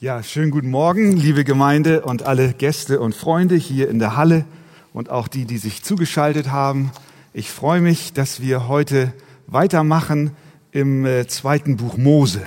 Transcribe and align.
Ja, 0.00 0.22
schönen 0.22 0.52
guten 0.52 0.70
Morgen, 0.70 1.16
liebe 1.16 1.42
Gemeinde 1.42 2.02
und 2.02 2.22
alle 2.22 2.52
Gäste 2.52 3.00
und 3.00 3.16
Freunde 3.16 3.56
hier 3.56 3.88
in 3.88 3.98
der 3.98 4.16
Halle 4.16 4.44
und 4.92 5.10
auch 5.10 5.26
die, 5.26 5.44
die 5.44 5.58
sich 5.58 5.82
zugeschaltet 5.82 6.52
haben. 6.52 6.92
Ich 7.32 7.50
freue 7.50 7.80
mich, 7.80 8.12
dass 8.12 8.40
wir 8.40 8.68
heute 8.68 9.12
weitermachen 9.48 10.36
im 10.70 11.04
äh, 11.04 11.26
zweiten 11.26 11.78
Buch 11.78 11.96
Mose. 11.96 12.42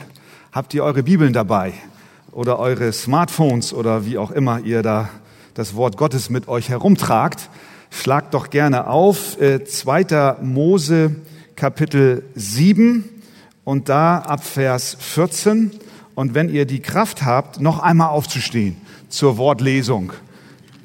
Habt 0.54 0.74
ihr 0.74 0.86
eure 0.86 1.04
Bibeln 1.04 1.34
dabei 1.34 1.74
oder 2.32 2.58
eure 2.58 2.94
Smartphones 2.94 3.74
oder 3.74 4.06
wie 4.06 4.18
auch 4.18 4.32
immer 4.32 4.62
ihr 4.62 4.82
da 4.82 5.10
das 5.54 5.76
Wort 5.76 5.98
Gottes 5.98 6.30
mit 6.30 6.48
euch 6.48 6.70
herumtragt? 6.70 7.50
Schlagt 7.90 8.34
doch 8.34 8.50
gerne 8.50 8.88
auf, 8.88 9.42
äh, 9.42 9.66
zweiter 9.66 10.38
Mose 10.42 11.18
Kapitel 11.58 12.24
7 12.34 13.04
und 13.66 13.90
da 13.90 14.20
ab 14.20 14.46
Vers 14.46 14.96
14 14.98 15.72
und 16.16 16.34
wenn 16.34 16.50
ihr 16.50 16.66
die 16.66 16.82
Kraft 16.82 17.24
habt, 17.24 17.62
noch 17.62 17.80
einmal 17.80 18.10
aufzustehen 18.10 18.78
zur 19.10 19.38
Wortlesung, 19.38 20.14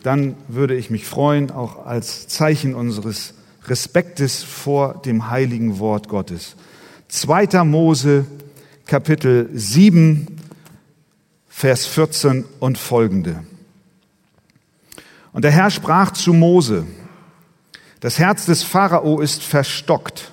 dann 0.03 0.37
würde 0.49 0.77
ich 0.77 0.91
mich 0.91 1.07
freuen, 1.07 1.51
auch 1.51 1.87
als 1.87 2.29
Zeichen 2.29 2.75
unseres 2.75 3.35
Respektes 3.67 4.43
vor 4.43 5.03
dem 5.05 5.31
heiligen 5.31 5.79
Wort 5.79 6.09
Gottes. 6.09 6.57
2. 7.09 7.65
Mose 7.65 8.27
Kapitel 8.87 9.51
7, 9.53 10.29
Vers 11.49 11.87
14 11.87 12.45
und 12.61 12.79
folgende. 12.79 13.45
Und 15.33 15.43
der 15.43 15.51
Herr 15.51 15.71
sprach 15.71 16.13
zu 16.13 16.33
Mose, 16.33 16.87
das 17.99 18.21
Herz 18.21 18.47
des 18.47 18.63
Pharao 18.63 19.21
ist 19.21 19.43
verstockt. 19.43 20.31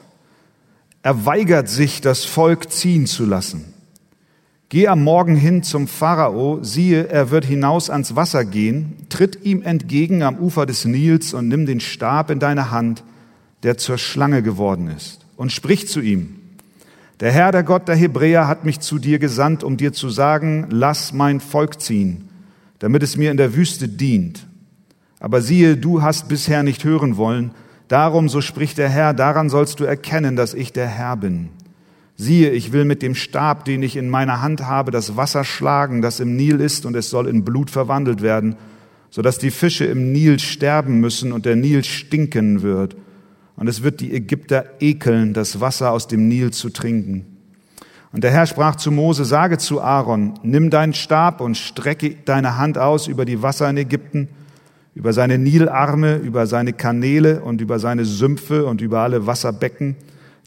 Er 1.01 1.25
weigert 1.25 1.67
sich, 1.67 1.99
das 1.99 2.25
Volk 2.25 2.71
ziehen 2.71 3.07
zu 3.07 3.25
lassen. 3.25 3.72
Geh 4.73 4.87
am 4.87 5.03
Morgen 5.03 5.35
hin 5.35 5.61
zum 5.61 5.87
Pharao, 5.87 6.63
siehe, 6.63 7.07
er 7.07 7.29
wird 7.29 7.45
hinaus 7.45 7.91
ans 7.91 8.15
Wasser 8.15 8.43
gehen, 8.43 8.95
tritt 9.07 9.45
ihm 9.45 9.61
entgegen 9.61 10.23
am 10.23 10.39
Ufer 10.39 10.65
des 10.65 10.85
Nils 10.85 11.35
und 11.35 11.47
nimm 11.47 11.67
den 11.67 11.79
Stab 11.79 12.31
in 12.31 12.39
deine 12.39 12.71
Hand, 12.71 13.03
der 13.61 13.77
zur 13.77 13.99
Schlange 13.99 14.41
geworden 14.41 14.87
ist, 14.87 15.27
und 15.37 15.51
sprich 15.51 15.87
zu 15.87 16.01
ihm. 16.01 16.39
Der 17.19 17.31
Herr, 17.31 17.51
der 17.51 17.61
Gott 17.61 17.87
der 17.87 17.95
Hebräer, 17.95 18.47
hat 18.47 18.65
mich 18.65 18.79
zu 18.79 18.97
dir 18.97 19.19
gesandt, 19.19 19.63
um 19.63 19.77
dir 19.77 19.93
zu 19.93 20.09
sagen, 20.09 20.65
lass 20.71 21.13
mein 21.13 21.39
Volk 21.39 21.79
ziehen, 21.79 22.29
damit 22.79 23.03
es 23.03 23.15
mir 23.15 23.29
in 23.29 23.37
der 23.37 23.53
Wüste 23.53 23.87
dient. 23.87 24.47
Aber 25.19 25.43
siehe, 25.43 25.77
du 25.77 26.01
hast 26.01 26.29
bisher 26.29 26.63
nicht 26.63 26.83
hören 26.83 27.15
wollen, 27.15 27.51
darum, 27.89 28.27
so 28.27 28.41
spricht 28.41 28.79
der 28.79 28.89
Herr, 28.89 29.13
daran 29.13 29.51
sollst 29.51 29.79
du 29.79 29.83
erkennen, 29.83 30.35
dass 30.35 30.55
ich 30.55 30.73
der 30.73 30.87
Herr 30.87 31.15
bin. 31.15 31.49
Siehe, 32.15 32.51
ich 32.51 32.71
will 32.71 32.85
mit 32.85 33.01
dem 33.01 33.15
Stab, 33.15 33.65
den 33.65 33.81
ich 33.81 33.95
in 33.95 34.09
meiner 34.09 34.41
Hand 34.41 34.61
habe, 34.61 34.91
das 34.91 35.17
Wasser 35.17 35.43
schlagen, 35.43 36.01
das 36.01 36.19
im 36.19 36.35
Nil 36.35 36.59
ist, 36.59 36.85
und 36.85 36.95
es 36.95 37.09
soll 37.09 37.27
in 37.27 37.43
Blut 37.43 37.71
verwandelt 37.71 38.21
werden, 38.21 38.55
so 39.09 39.21
dass 39.21 39.39
die 39.39 39.51
Fische 39.51 39.85
im 39.85 40.11
Nil 40.11 40.39
sterben 40.39 40.99
müssen 40.99 41.31
und 41.31 41.45
der 41.45 41.55
Nil 41.55 41.83
stinken 41.83 42.61
wird. 42.61 42.95
Und 43.55 43.67
es 43.67 43.83
wird 43.83 43.99
die 43.99 44.13
Ägypter 44.13 44.65
ekeln, 44.79 45.33
das 45.33 45.59
Wasser 45.59 45.91
aus 45.91 46.07
dem 46.07 46.27
Nil 46.27 46.51
zu 46.51 46.69
trinken. 46.69 47.25
Und 48.11 48.23
der 48.23 48.31
Herr 48.31 48.45
sprach 48.45 48.75
zu 48.75 48.91
Mose, 48.91 49.25
sage 49.25 49.57
zu 49.57 49.81
Aaron, 49.81 50.35
nimm 50.43 50.69
deinen 50.69 50.93
Stab 50.93 51.41
und 51.41 51.57
strecke 51.57 52.15
deine 52.25 52.57
Hand 52.57 52.77
aus 52.77 53.07
über 53.07 53.25
die 53.25 53.41
Wasser 53.41 53.67
in 53.69 53.77
Ägypten, 53.77 54.29
über 54.93 55.13
seine 55.13 55.39
Nilarme, 55.39 56.17
über 56.17 56.45
seine 56.45 56.73
Kanäle 56.73 57.41
und 57.41 57.59
über 57.59 57.79
seine 57.79 58.05
Sümpfe 58.05 58.67
und 58.67 58.81
über 58.81 58.99
alle 58.99 59.25
Wasserbecken, 59.25 59.95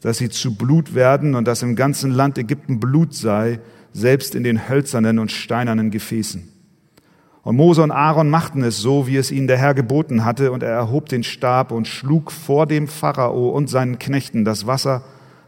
dass 0.01 0.17
sie 0.17 0.29
zu 0.29 0.55
Blut 0.55 0.95
werden 0.95 1.35
und 1.35 1.47
dass 1.47 1.63
im 1.63 1.75
ganzen 1.75 2.11
Land 2.11 2.37
Ägypten 2.37 2.79
Blut 2.79 3.13
sei, 3.13 3.59
selbst 3.93 4.35
in 4.35 4.43
den 4.43 4.69
hölzernen 4.69 5.19
und 5.19 5.31
steinernen 5.31 5.91
Gefäßen. 5.91 6.47
Und 7.47 7.55
Mose 7.55 7.81
und 7.81 7.91
Aaron 7.91 8.29
machten 8.29 8.61
es 8.61 8.77
so, 8.77 9.07
wie 9.07 9.15
es 9.15 9.31
ihnen 9.31 9.47
der 9.47 9.57
Herr 9.57 9.73
geboten 9.73 10.25
hatte, 10.25 10.51
und 10.51 10.63
er 10.63 10.71
erhob 10.71 11.07
den 11.07 11.23
Stab 11.23 11.71
und 11.71 11.87
schlug 11.87 12.31
vor 12.31 12.67
dem 12.67 12.87
Pharao 12.87 13.49
und 13.49 13.69
seinen 13.69 13.99
Knechten 13.99 14.43
das 14.43 14.67
Wasser, 14.67 15.03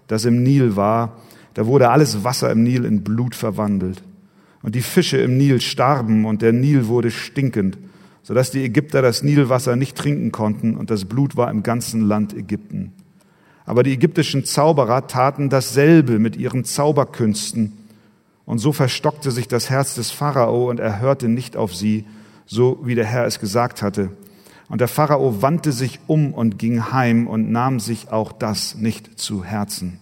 das 0.07 0.24
im 0.24 0.41
Nil 0.41 0.75
war. 0.78 1.18
Da 1.56 1.66
wurde 1.66 1.90
alles 1.90 2.24
Wasser 2.24 2.51
im 2.51 2.63
Nil 2.63 2.85
in 2.85 3.03
Blut 3.03 3.35
verwandelt. 3.35 4.01
Und 4.62 4.75
die 4.75 4.81
Fische 4.81 5.18
im 5.18 5.38
Nil 5.38 5.59
starben 5.62 6.25
und 6.25 6.41
der 6.41 6.53
Nil 6.53 6.88
wurde 6.88 7.12
stinkend, 7.12 7.78
sodass 8.24 8.51
die 8.51 8.63
Ägypter 8.63 9.01
das 9.01 9.22
Nilwasser 9.22 9.75
nicht 9.75 9.97
trinken 9.97 10.31
konnten 10.31 10.75
und 10.78 10.90
das 10.90 11.06
Blut 11.06 11.35
war 11.35 11.51
im 11.51 11.63
ganzen 11.63 12.01
Land 12.01 12.34
Ägypten. 12.34 12.94
Aber 13.69 13.84
die 13.84 13.94
ägyptischen 13.94 14.46
Zauberer 14.46 15.06
taten 15.06 15.50
dasselbe 15.50 16.18
mit 16.18 16.35
ihren 16.35 16.66
Zauberkünsten. 16.66 17.74
Und 18.44 18.57
so 18.57 18.74
verstockte 18.74 19.30
sich 19.30 19.47
das 19.47 19.69
Herz 19.69 19.94
des 19.94 20.09
Pharao 20.09 20.72
und 20.72 20.80
er 20.80 21.00
hörte 21.00 21.28
nicht 21.28 21.56
auf 21.56 21.75
sie, 21.75 22.06
so 22.47 22.80
wie 22.84 22.96
der 22.96 23.06
Herr 23.06 23.28
es 23.28 23.40
gesagt 23.40 23.84
hatte. 23.84 24.09
Und 24.69 24.81
der 24.81 24.88
Pharao 24.88 25.44
wandte 25.44 25.72
sich 25.72 26.00
um 26.07 26.34
und 26.34 26.57
ging 26.57 26.91
heim 26.91 27.28
und 27.28 27.52
nahm 27.52 27.80
sich 27.80 28.12
auch 28.12 28.31
das 28.31 28.74
nicht 28.74 29.19
zu 29.19 29.44
Herzen. 29.44 30.00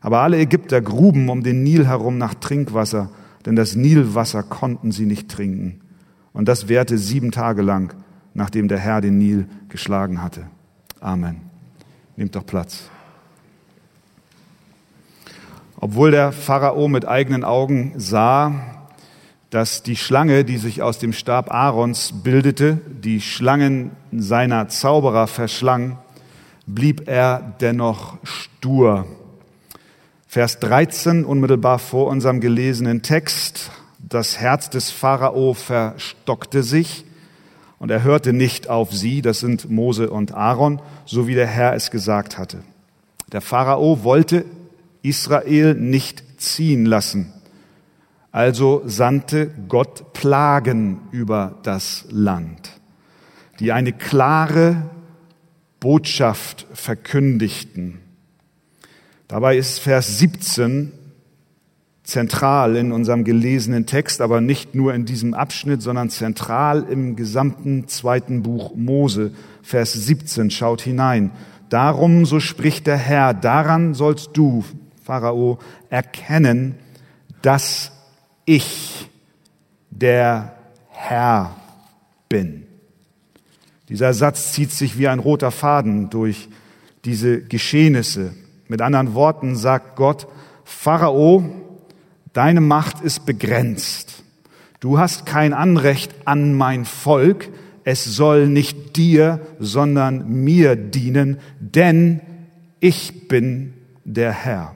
Aber 0.00 0.18
alle 0.22 0.38
Ägypter 0.38 0.80
gruben 0.80 1.28
um 1.28 1.44
den 1.44 1.62
Nil 1.62 1.86
herum 1.86 2.18
nach 2.18 2.34
Trinkwasser, 2.34 3.10
denn 3.46 3.54
das 3.54 3.76
Nilwasser 3.76 4.42
konnten 4.42 4.90
sie 4.90 5.06
nicht 5.06 5.28
trinken. 5.28 5.82
Und 6.32 6.48
das 6.48 6.68
währte 6.68 6.98
sieben 6.98 7.30
Tage 7.30 7.62
lang, 7.62 7.94
nachdem 8.34 8.66
der 8.66 8.78
Herr 8.80 9.00
den 9.00 9.18
Nil 9.18 9.46
geschlagen 9.68 10.20
hatte. 10.20 10.48
Amen. 10.98 11.51
Nehmt 12.16 12.34
doch 12.34 12.46
Platz. 12.46 12.90
Obwohl 15.76 16.10
der 16.10 16.32
Pharao 16.32 16.86
mit 16.88 17.08
eigenen 17.08 17.42
Augen 17.42 17.94
sah, 17.96 18.86
dass 19.50 19.82
die 19.82 19.96
Schlange, 19.96 20.44
die 20.44 20.56
sich 20.56 20.80
aus 20.80 20.98
dem 20.98 21.12
Stab 21.12 21.52
Aarons 21.52 22.22
bildete, 22.22 22.80
die 22.86 23.20
Schlangen 23.20 23.90
seiner 24.12 24.68
Zauberer 24.68 25.26
verschlang, 25.26 25.98
blieb 26.66 27.08
er 27.08 27.54
dennoch 27.60 28.16
stur. 28.22 29.06
Vers 30.26 30.60
13, 30.60 31.24
unmittelbar 31.24 31.78
vor 31.78 32.06
unserem 32.06 32.40
gelesenen 32.40 33.02
Text, 33.02 33.70
das 33.98 34.38
Herz 34.38 34.70
des 34.70 34.90
Pharao 34.90 35.52
verstockte 35.54 36.62
sich 36.62 37.04
und 37.82 37.90
er 37.90 38.04
hörte 38.04 38.32
nicht 38.32 38.70
auf 38.70 38.92
sie, 38.94 39.22
das 39.22 39.40
sind 39.40 39.68
Mose 39.68 40.08
und 40.08 40.34
Aaron, 40.34 40.80
so 41.04 41.26
wie 41.26 41.34
der 41.34 41.48
Herr 41.48 41.74
es 41.74 41.90
gesagt 41.90 42.38
hatte. 42.38 42.62
Der 43.32 43.40
Pharao 43.40 44.04
wollte 44.04 44.44
Israel 45.02 45.74
nicht 45.74 46.22
ziehen 46.40 46.86
lassen. 46.86 47.32
Also 48.30 48.82
sandte 48.86 49.50
Gott 49.66 50.12
Plagen 50.12 51.00
über 51.10 51.58
das 51.64 52.04
Land, 52.08 52.70
die 53.58 53.72
eine 53.72 53.92
klare 53.92 54.88
Botschaft 55.80 56.68
verkündigten. 56.74 57.98
Dabei 59.26 59.56
ist 59.56 59.80
Vers 59.80 60.20
17 60.20 60.92
zentral 62.12 62.76
in 62.76 62.92
unserem 62.92 63.24
gelesenen 63.24 63.86
Text, 63.86 64.20
aber 64.20 64.40
nicht 64.40 64.74
nur 64.74 64.94
in 64.94 65.04
diesem 65.04 65.34
Abschnitt, 65.34 65.82
sondern 65.82 66.10
zentral 66.10 66.84
im 66.88 67.16
gesamten 67.16 67.88
zweiten 67.88 68.42
Buch 68.42 68.74
Mose. 68.76 69.32
Vers 69.62 69.94
17 69.94 70.50
schaut 70.50 70.82
hinein. 70.82 71.32
Darum, 71.68 72.26
so 72.26 72.38
spricht 72.38 72.86
der 72.86 72.98
Herr, 72.98 73.34
daran 73.34 73.94
sollst 73.94 74.30
du, 74.34 74.64
Pharao, 75.02 75.58
erkennen, 75.88 76.76
dass 77.40 77.92
ich 78.44 79.08
der 79.90 80.54
Herr 80.90 81.56
bin. 82.28 82.64
Dieser 83.88 84.12
Satz 84.14 84.52
zieht 84.52 84.70
sich 84.70 84.98
wie 84.98 85.08
ein 85.08 85.18
roter 85.18 85.50
Faden 85.50 86.10
durch 86.10 86.48
diese 87.04 87.42
Geschehnisse. 87.42 88.34
Mit 88.68 88.80
anderen 88.80 89.14
Worten 89.14 89.56
sagt 89.56 89.96
Gott, 89.96 90.26
Pharao, 90.64 91.61
Deine 92.32 92.60
Macht 92.62 93.00
ist 93.02 93.26
begrenzt. 93.26 94.22
Du 94.80 94.98
hast 94.98 95.26
kein 95.26 95.52
Anrecht 95.52 96.14
an 96.24 96.54
mein 96.54 96.84
Volk. 96.84 97.50
Es 97.84 98.04
soll 98.04 98.48
nicht 98.48 98.96
dir, 98.96 99.40
sondern 99.58 100.28
mir 100.28 100.76
dienen, 100.76 101.38
denn 101.60 102.20
ich 102.80 103.28
bin 103.28 103.74
der 104.04 104.32
Herr. 104.32 104.74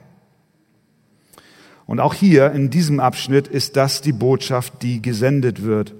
Und 1.86 2.00
auch 2.00 2.14
hier 2.14 2.52
in 2.52 2.68
diesem 2.68 3.00
Abschnitt 3.00 3.48
ist 3.48 3.76
das 3.76 4.00
die 4.02 4.12
Botschaft, 4.12 4.82
die 4.82 5.00
gesendet 5.00 5.62
wird. 5.62 5.94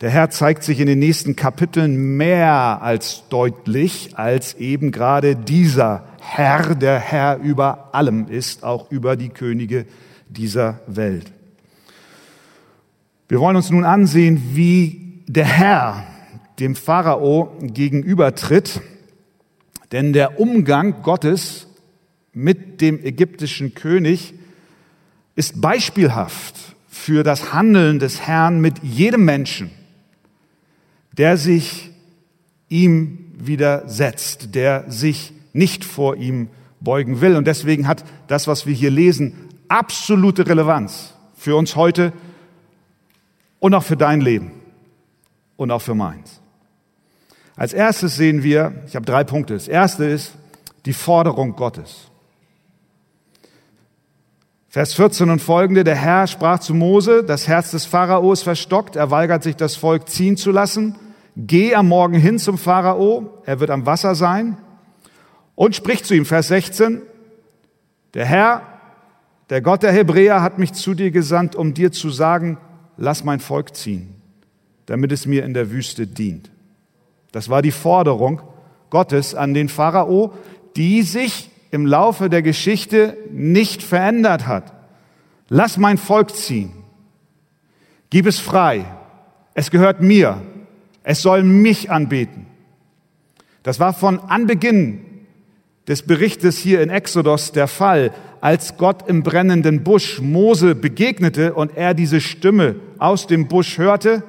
Der 0.00 0.10
Herr 0.10 0.30
zeigt 0.30 0.64
sich 0.64 0.80
in 0.80 0.86
den 0.86 0.98
nächsten 0.98 1.36
Kapiteln 1.36 2.16
mehr 2.16 2.82
als 2.82 3.24
deutlich, 3.28 4.18
als 4.18 4.54
eben 4.54 4.92
gerade 4.92 5.36
dieser 5.36 6.04
Herr, 6.20 6.74
der 6.74 6.98
Herr 6.98 7.38
über 7.38 7.94
allem 7.94 8.26
ist, 8.28 8.64
auch 8.64 8.90
über 8.90 9.16
die 9.16 9.28
Könige 9.28 9.86
dieser 10.30 10.80
Welt. 10.86 11.32
Wir 13.28 13.40
wollen 13.40 13.56
uns 13.56 13.70
nun 13.70 13.84
ansehen, 13.84 14.42
wie 14.54 15.22
der 15.26 15.44
Herr 15.44 16.04
dem 16.58 16.74
Pharao 16.74 17.56
gegenübertritt, 17.60 18.80
denn 19.92 20.12
der 20.12 20.40
Umgang 20.40 21.02
Gottes 21.02 21.66
mit 22.32 22.80
dem 22.80 23.04
ägyptischen 23.04 23.74
König 23.74 24.34
ist 25.36 25.60
beispielhaft 25.60 26.54
für 26.88 27.22
das 27.22 27.52
Handeln 27.52 27.98
des 27.98 28.20
Herrn 28.20 28.60
mit 28.60 28.82
jedem 28.82 29.24
Menschen, 29.24 29.70
der 31.16 31.36
sich 31.36 31.90
ihm 32.68 33.32
widersetzt, 33.38 34.54
der 34.54 34.90
sich 34.90 35.32
nicht 35.52 35.84
vor 35.84 36.16
ihm 36.16 36.48
beugen 36.80 37.20
will. 37.20 37.36
Und 37.36 37.46
deswegen 37.46 37.86
hat 37.86 38.04
das, 38.28 38.46
was 38.46 38.66
wir 38.66 38.74
hier 38.74 38.90
lesen, 38.90 39.34
absolute 39.70 40.46
Relevanz 40.46 41.14
für 41.34 41.56
uns 41.56 41.76
heute 41.76 42.12
und 43.60 43.74
auch 43.74 43.82
für 43.82 43.96
dein 43.96 44.20
Leben 44.20 44.52
und 45.56 45.70
auch 45.70 45.82
für 45.82 45.94
meins. 45.94 46.40
Als 47.56 47.72
erstes 47.72 48.16
sehen 48.16 48.42
wir, 48.42 48.82
ich 48.86 48.96
habe 48.96 49.06
drei 49.06 49.22
Punkte. 49.22 49.54
Das 49.54 49.68
erste 49.68 50.04
ist 50.04 50.34
die 50.86 50.92
Forderung 50.92 51.56
Gottes. 51.56 52.10
Vers 54.68 54.94
14 54.94 55.30
und 55.30 55.42
folgende, 55.42 55.82
der 55.82 55.96
Herr 55.96 56.26
sprach 56.26 56.60
zu 56.60 56.74
Mose, 56.74 57.24
das 57.24 57.48
Herz 57.48 57.72
des 57.72 57.86
Pharao 57.86 58.32
ist 58.32 58.42
verstockt, 58.42 58.94
er 58.94 59.10
weigert 59.10 59.42
sich, 59.42 59.56
das 59.56 59.74
Volk 59.74 60.08
ziehen 60.08 60.36
zu 60.36 60.52
lassen. 60.52 60.96
Geh 61.36 61.74
am 61.74 61.88
Morgen 61.88 62.14
hin 62.14 62.38
zum 62.38 62.56
Pharao, 62.56 63.42
er 63.44 63.58
wird 63.58 63.70
am 63.70 63.84
Wasser 63.84 64.14
sein 64.14 64.56
und 65.56 65.74
spricht 65.74 66.06
zu 66.06 66.14
ihm, 66.14 66.24
Vers 66.24 66.48
16, 66.48 67.02
der 68.14 68.26
Herr, 68.26 68.62
der 69.50 69.60
Gott 69.60 69.82
der 69.82 69.92
Hebräer 69.92 70.42
hat 70.42 70.58
mich 70.58 70.72
zu 70.72 70.94
dir 70.94 71.10
gesandt, 71.10 71.56
um 71.56 71.74
dir 71.74 71.92
zu 71.92 72.10
sagen, 72.10 72.58
lass 72.96 73.24
mein 73.24 73.40
Volk 73.40 73.74
ziehen, 73.74 74.14
damit 74.86 75.12
es 75.12 75.26
mir 75.26 75.44
in 75.44 75.54
der 75.54 75.70
Wüste 75.70 76.06
dient. 76.06 76.50
Das 77.32 77.48
war 77.48 77.60
die 77.60 77.72
Forderung 77.72 78.42
Gottes 78.90 79.34
an 79.34 79.52
den 79.52 79.68
Pharao, 79.68 80.32
die 80.76 81.02
sich 81.02 81.50
im 81.70 81.86
Laufe 81.86 82.30
der 82.30 82.42
Geschichte 82.42 83.16
nicht 83.30 83.82
verändert 83.82 84.46
hat. 84.46 84.72
Lass 85.48 85.76
mein 85.76 85.98
Volk 85.98 86.34
ziehen. 86.34 86.72
Gib 88.10 88.26
es 88.26 88.38
frei. 88.38 88.84
Es 89.54 89.70
gehört 89.70 90.00
mir. 90.00 90.42
Es 91.02 91.22
soll 91.22 91.42
mich 91.42 91.90
anbeten. 91.90 92.46
Das 93.62 93.80
war 93.80 93.92
von 93.92 94.20
Anbeginn 94.20 95.00
des 95.86 96.02
Berichtes 96.02 96.58
hier 96.58 96.82
in 96.82 96.90
Exodus 96.90 97.52
der 97.52 97.66
Fall, 97.66 98.12
als 98.40 98.76
Gott 98.76 99.08
im 99.08 99.22
brennenden 99.22 99.84
Busch 99.84 100.20
Mose 100.20 100.74
begegnete 100.74 101.54
und 101.54 101.76
er 101.76 101.94
diese 101.94 102.20
Stimme 102.20 102.76
aus 102.98 103.26
dem 103.26 103.48
Busch 103.48 103.78
hörte. 103.78 104.22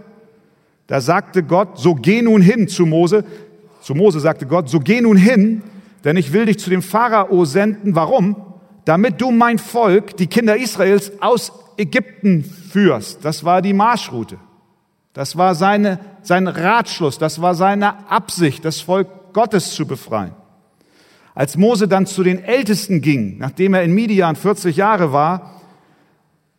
Da 0.87 0.99
sagte 0.99 1.43
Gott, 1.43 1.79
so 1.79 1.95
geh 1.95 2.21
nun 2.21 2.41
hin 2.41 2.67
zu 2.67 2.85
Mose. 2.85 3.23
Zu 3.81 3.95
Mose 3.95 4.19
sagte 4.19 4.45
Gott, 4.45 4.69
so 4.69 4.79
geh 4.79 5.01
nun 5.01 5.17
hin, 5.17 5.63
denn 6.03 6.17
ich 6.17 6.33
will 6.33 6.45
dich 6.45 6.59
zu 6.59 6.69
dem 6.69 6.81
Pharao 6.81 7.45
senden. 7.45 7.95
Warum? 7.95 8.35
Damit 8.85 9.21
du 9.21 9.31
mein 9.31 9.59
Volk, 9.59 10.17
die 10.17 10.27
Kinder 10.27 10.57
Israels, 10.57 11.11
aus 11.21 11.53
Ägypten 11.77 12.43
führst. 12.43 13.23
Das 13.23 13.43
war 13.43 13.61
die 13.61 13.73
Marschroute. 13.73 14.37
Das 15.13 15.37
war 15.37 15.55
seine, 15.55 15.99
sein 16.21 16.47
Ratschluss. 16.47 17.17
Das 17.17 17.41
war 17.41 17.55
seine 17.55 18.09
Absicht, 18.09 18.65
das 18.65 18.81
Volk 18.81 19.07
Gottes 19.33 19.73
zu 19.73 19.85
befreien. 19.85 20.33
Als 21.33 21.57
Mose 21.57 21.88
dann 21.88 22.06
zu 22.06 22.24
den 22.24 22.44
Ältesten 22.44 23.01
ging, 23.01 23.38
nachdem 23.38 23.74
er 23.74 23.83
in 23.83 23.94
Midian 23.94 24.36
40 24.36 24.75
Jahre 24.75 25.13
war, 25.13 25.62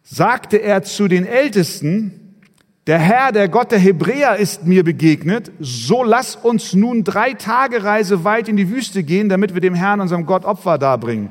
sagte 0.03 0.57
er 0.57 0.83
zu 0.83 1.09
den 1.09 1.27
Ältesten, 1.27 2.19
der 2.89 2.99
Herr, 2.99 3.31
der 3.31 3.49
Gott 3.49 3.71
der 3.71 3.79
Hebräer 3.79 4.37
ist 4.37 4.67
mir 4.67 4.83
begegnet, 4.83 5.53
so 5.61 6.03
lass 6.03 6.35
uns 6.35 6.75
nun 6.75 7.05
drei 7.05 7.35
Tage 7.35 7.85
Reise 7.85 8.25
weit 8.25 8.49
in 8.49 8.57
die 8.57 8.71
Wüste 8.71 9.05
gehen, 9.05 9.29
damit 9.29 9.55
wir 9.55 9.61
dem 9.61 9.75
Herrn, 9.75 10.01
unserem 10.01 10.27
Gott, 10.27 10.45
Opfer 10.45 10.79
darbringen. 10.79 11.31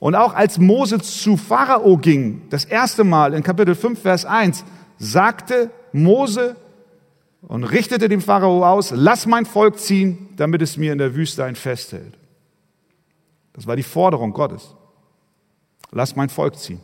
Und 0.00 0.14
auch 0.14 0.34
als 0.34 0.58
Mose 0.58 0.98
zu 1.00 1.36
Pharao 1.36 1.98
ging, 1.98 2.42
das 2.48 2.64
erste 2.64 3.04
Mal 3.04 3.34
in 3.34 3.42
Kapitel 3.42 3.74
5, 3.74 4.00
Vers 4.00 4.24
1, 4.24 4.64
sagte 4.98 5.70
Mose 5.92 6.56
und 7.42 7.64
richtete 7.64 8.08
dem 8.08 8.22
Pharao 8.22 8.64
aus, 8.64 8.92
lass 8.96 9.26
mein 9.26 9.44
Volk 9.44 9.78
ziehen, 9.78 10.30
damit 10.36 10.62
es 10.62 10.78
mir 10.78 10.92
in 10.92 10.98
der 10.98 11.14
Wüste 11.14 11.44
ein 11.44 11.54
Fest 11.54 11.92
hält. 11.92 12.21
Das 13.52 13.66
war 13.66 13.76
die 13.76 13.82
Forderung 13.82 14.32
Gottes. 14.32 14.74
Lass 15.90 16.16
mein 16.16 16.28
Volk 16.28 16.56
ziehen. 16.56 16.80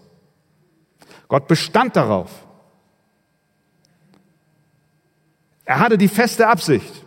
Gott 1.29 1.47
bestand 1.47 1.97
darauf, 1.97 2.47
Er 5.69 5.81
hatte 5.81 5.99
die 5.99 6.09
feste 6.09 6.49
Absicht, 6.49 7.05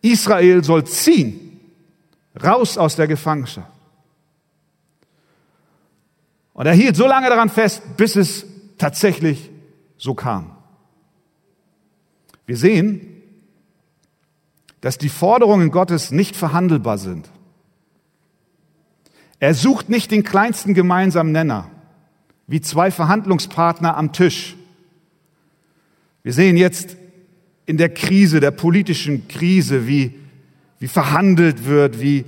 Israel 0.00 0.62
soll 0.62 0.84
ziehen, 0.84 1.58
raus 2.40 2.78
aus 2.78 2.94
der 2.94 3.08
Gefangenschaft. 3.08 3.66
Und 6.52 6.66
er 6.66 6.72
hielt 6.72 6.94
so 6.94 7.04
lange 7.04 7.28
daran 7.28 7.48
fest, 7.48 7.82
bis 7.96 8.14
es 8.14 8.46
tatsächlich 8.78 9.50
so 9.96 10.14
kam. 10.14 10.56
Wir 12.46 12.56
sehen, 12.56 13.20
dass 14.80 14.96
die 14.96 15.08
Forderungen 15.08 15.72
Gottes 15.72 16.12
nicht 16.12 16.36
verhandelbar 16.36 16.96
sind. 16.96 17.28
Er 19.42 19.54
sucht 19.54 19.88
nicht 19.88 20.12
den 20.12 20.22
kleinsten 20.22 20.72
gemeinsamen 20.72 21.32
Nenner, 21.32 21.68
wie 22.46 22.60
zwei 22.60 22.92
Verhandlungspartner 22.92 23.96
am 23.96 24.12
Tisch. 24.12 24.54
Wir 26.22 26.32
sehen 26.32 26.56
jetzt 26.56 26.96
in 27.66 27.76
der 27.76 27.88
Krise, 27.88 28.38
der 28.38 28.52
politischen 28.52 29.26
Krise, 29.26 29.88
wie, 29.88 30.14
wie 30.78 30.86
verhandelt 30.86 31.66
wird, 31.66 32.00
wie, 32.00 32.24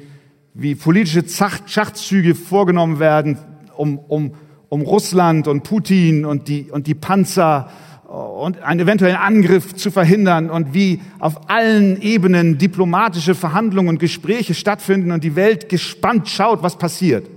wie 0.54 0.74
politische 0.74 1.22
Schachzüge 1.66 2.34
vorgenommen 2.34 2.98
werden, 2.98 3.38
um, 3.76 3.98
um, 3.98 4.34
um 4.68 4.82
Russland 4.82 5.46
und 5.46 5.62
Putin 5.62 6.24
und 6.24 6.48
die, 6.48 6.68
und 6.72 6.88
die 6.88 6.96
Panzer 6.96 7.70
und 8.08 8.60
einen 8.62 8.80
eventuellen 8.80 9.16
Angriff 9.16 9.74
zu 9.74 9.90
verhindern 9.90 10.50
und 10.50 10.74
wie 10.74 11.00
auf 11.18 11.48
allen 11.50 12.00
Ebenen 12.00 12.58
diplomatische 12.58 13.34
Verhandlungen 13.34 13.88
und 13.88 13.98
Gespräche 13.98 14.54
stattfinden 14.54 15.10
und 15.10 15.24
die 15.24 15.36
Welt 15.36 15.68
gespannt 15.68 16.28
schaut, 16.28 16.62
was 16.62 16.78
passiert. 16.78 17.28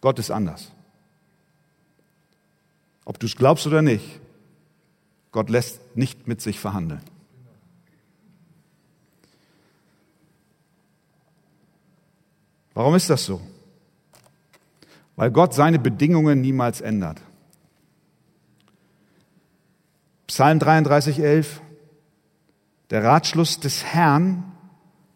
Gott 0.00 0.18
ist 0.18 0.30
anders. 0.30 0.70
Ob 3.04 3.18
du 3.18 3.26
es 3.26 3.36
glaubst 3.36 3.66
oder 3.66 3.82
nicht, 3.82 4.20
Gott 5.32 5.48
lässt 5.48 5.80
nicht 5.96 6.28
mit 6.28 6.40
sich 6.40 6.60
verhandeln. 6.60 7.00
Warum 12.74 12.94
ist 12.94 13.10
das 13.10 13.24
so? 13.24 13.40
Weil 15.16 15.30
Gott 15.30 15.54
seine 15.54 15.78
Bedingungen 15.78 16.40
niemals 16.40 16.80
ändert. 16.80 17.20
Psalm 20.32 20.60
33, 20.60 21.18
11. 21.18 21.60
Der 22.88 23.04
Ratschluss 23.04 23.60
des 23.60 23.84
Herrn 23.84 24.44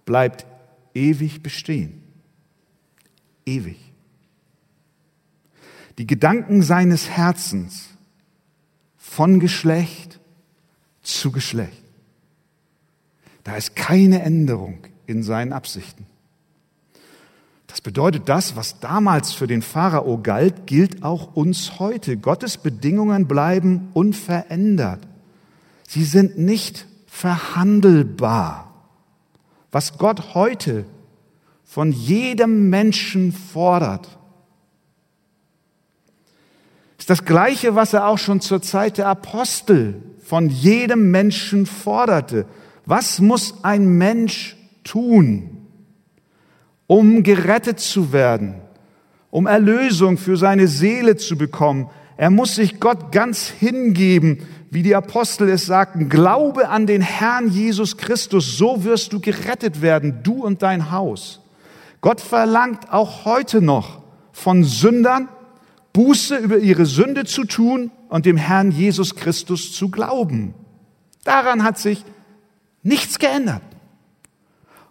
bleibt 0.05 0.45
ewig 0.93 1.43
bestehen. 1.43 2.03
Ewig. 3.47 3.79
Die 5.97 6.07
Gedanken 6.07 6.61
seines 6.61 7.09
Herzens 7.09 7.89
von 8.99 9.41
Geschlecht 9.41 10.21
zu 11.01 11.33
Geschlecht. 11.33 11.83
Da 13.43 13.57
ist 13.57 13.75
keine 13.75 14.21
Änderung 14.21 14.87
in 15.07 15.23
seinen 15.23 15.55
Absichten. 15.55 16.05
Das 17.77 17.83
bedeutet, 17.83 18.29
das, 18.31 18.57
was 18.57 18.81
damals 18.81 19.33
für 19.33 19.47
den 19.47 19.61
Pharao 19.61 20.17
galt, 20.17 20.67
gilt 20.67 21.03
auch 21.03 21.37
uns 21.37 21.79
heute. 21.79 22.17
Gottes 22.17 22.57
Bedingungen 22.57 23.27
bleiben 23.27 23.91
unverändert. 23.93 25.07
Sie 25.89 26.05
sind 26.05 26.39
nicht 26.39 26.87
verhandelbar. 27.07 28.75
Was 29.71 29.99
Gott 29.99 30.35
heute 30.35 30.85
von 31.65 31.93
jedem 31.93 32.71
Menschen 32.71 33.33
fordert, 33.33 34.19
ist 36.99 37.11
das 37.11 37.25
Gleiche, 37.25 37.75
was 37.75 37.93
er 37.93 38.07
auch 38.09 38.19
schon 38.19 38.41
zur 38.41 38.63
Zeit 38.63 38.99
der 38.99 39.09
Apostel 39.09 40.03
von 40.25 40.49
jedem 40.49 41.11
Menschen 41.11 41.67
forderte. 41.67 42.47
Was 42.85 43.21
muss 43.21 43.63
ein 43.63 43.87
Mensch 43.99 44.57
tun, 44.83 45.67
um 46.87 47.23
gerettet 47.23 47.81
zu 47.81 48.13
werden, 48.13 48.57
um 49.31 49.47
Erlösung 49.47 50.19
für 50.19 50.37
seine 50.37 50.69
Seele 50.69 51.17
zu 51.17 51.37
bekommen? 51.37 51.91
Er 52.17 52.31
muss 52.31 52.55
sich 52.55 52.81
Gott 52.81 53.13
ganz 53.13 53.49
hingeben, 53.49 54.47
wie 54.71 54.83
die 54.83 54.95
Apostel 54.95 55.49
es 55.49 55.67
sagten. 55.67 56.09
Glaube 56.09 56.69
an 56.69 56.87
den 56.87 57.03
Herrn 57.03 57.49
Jesus 57.49 57.97
Christus, 57.97 58.57
so 58.59 58.85
wirst 58.85 59.13
du 59.13 59.21
gerettet 59.21 59.83
werden, 59.83 60.21
du 60.23 60.45
und 60.45 60.63
dein 60.63 60.91
Haus. 60.91 61.41
Gott 62.01 62.21
verlangt 62.21 62.93
auch 62.93 63.25
heute 63.25 63.63
noch 63.63 64.03
von 64.33 64.65
Sündern, 64.65 65.29
Buße 65.93 66.37
über 66.37 66.59
ihre 66.59 66.85
Sünde 66.85 67.25
zu 67.25 67.45
tun 67.45 67.91
und 68.09 68.27
dem 68.27 68.37
Herrn 68.37 68.71
Jesus 68.71 69.15
Christus 69.15 69.73
zu 69.73 69.89
glauben. 69.91 70.55
Daran 71.25 71.65
hat 71.65 71.79
sich 71.79 72.05
nichts 72.83 73.19
geändert. 73.19 73.63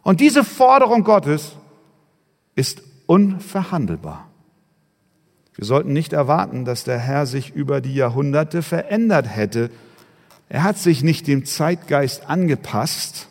Und 0.01 0.19
diese 0.19 0.43
Forderung 0.43 1.03
Gottes 1.03 1.55
ist 2.55 2.81
unverhandelbar. 3.05 4.24
Wir 5.55 5.65
sollten 5.65 5.93
nicht 5.93 6.11
erwarten, 6.11 6.65
dass 6.65 6.83
der 6.83 6.99
Herr 6.99 7.25
sich 7.25 7.55
über 7.55 7.79
die 7.79 7.95
Jahrhunderte 7.95 8.61
verändert 8.61 9.27
hätte. 9.29 9.69
Er 10.49 10.63
hat 10.63 10.77
sich 10.77 11.01
nicht 11.01 11.27
dem 11.27 11.45
Zeitgeist 11.45 12.29
angepasst 12.29 13.29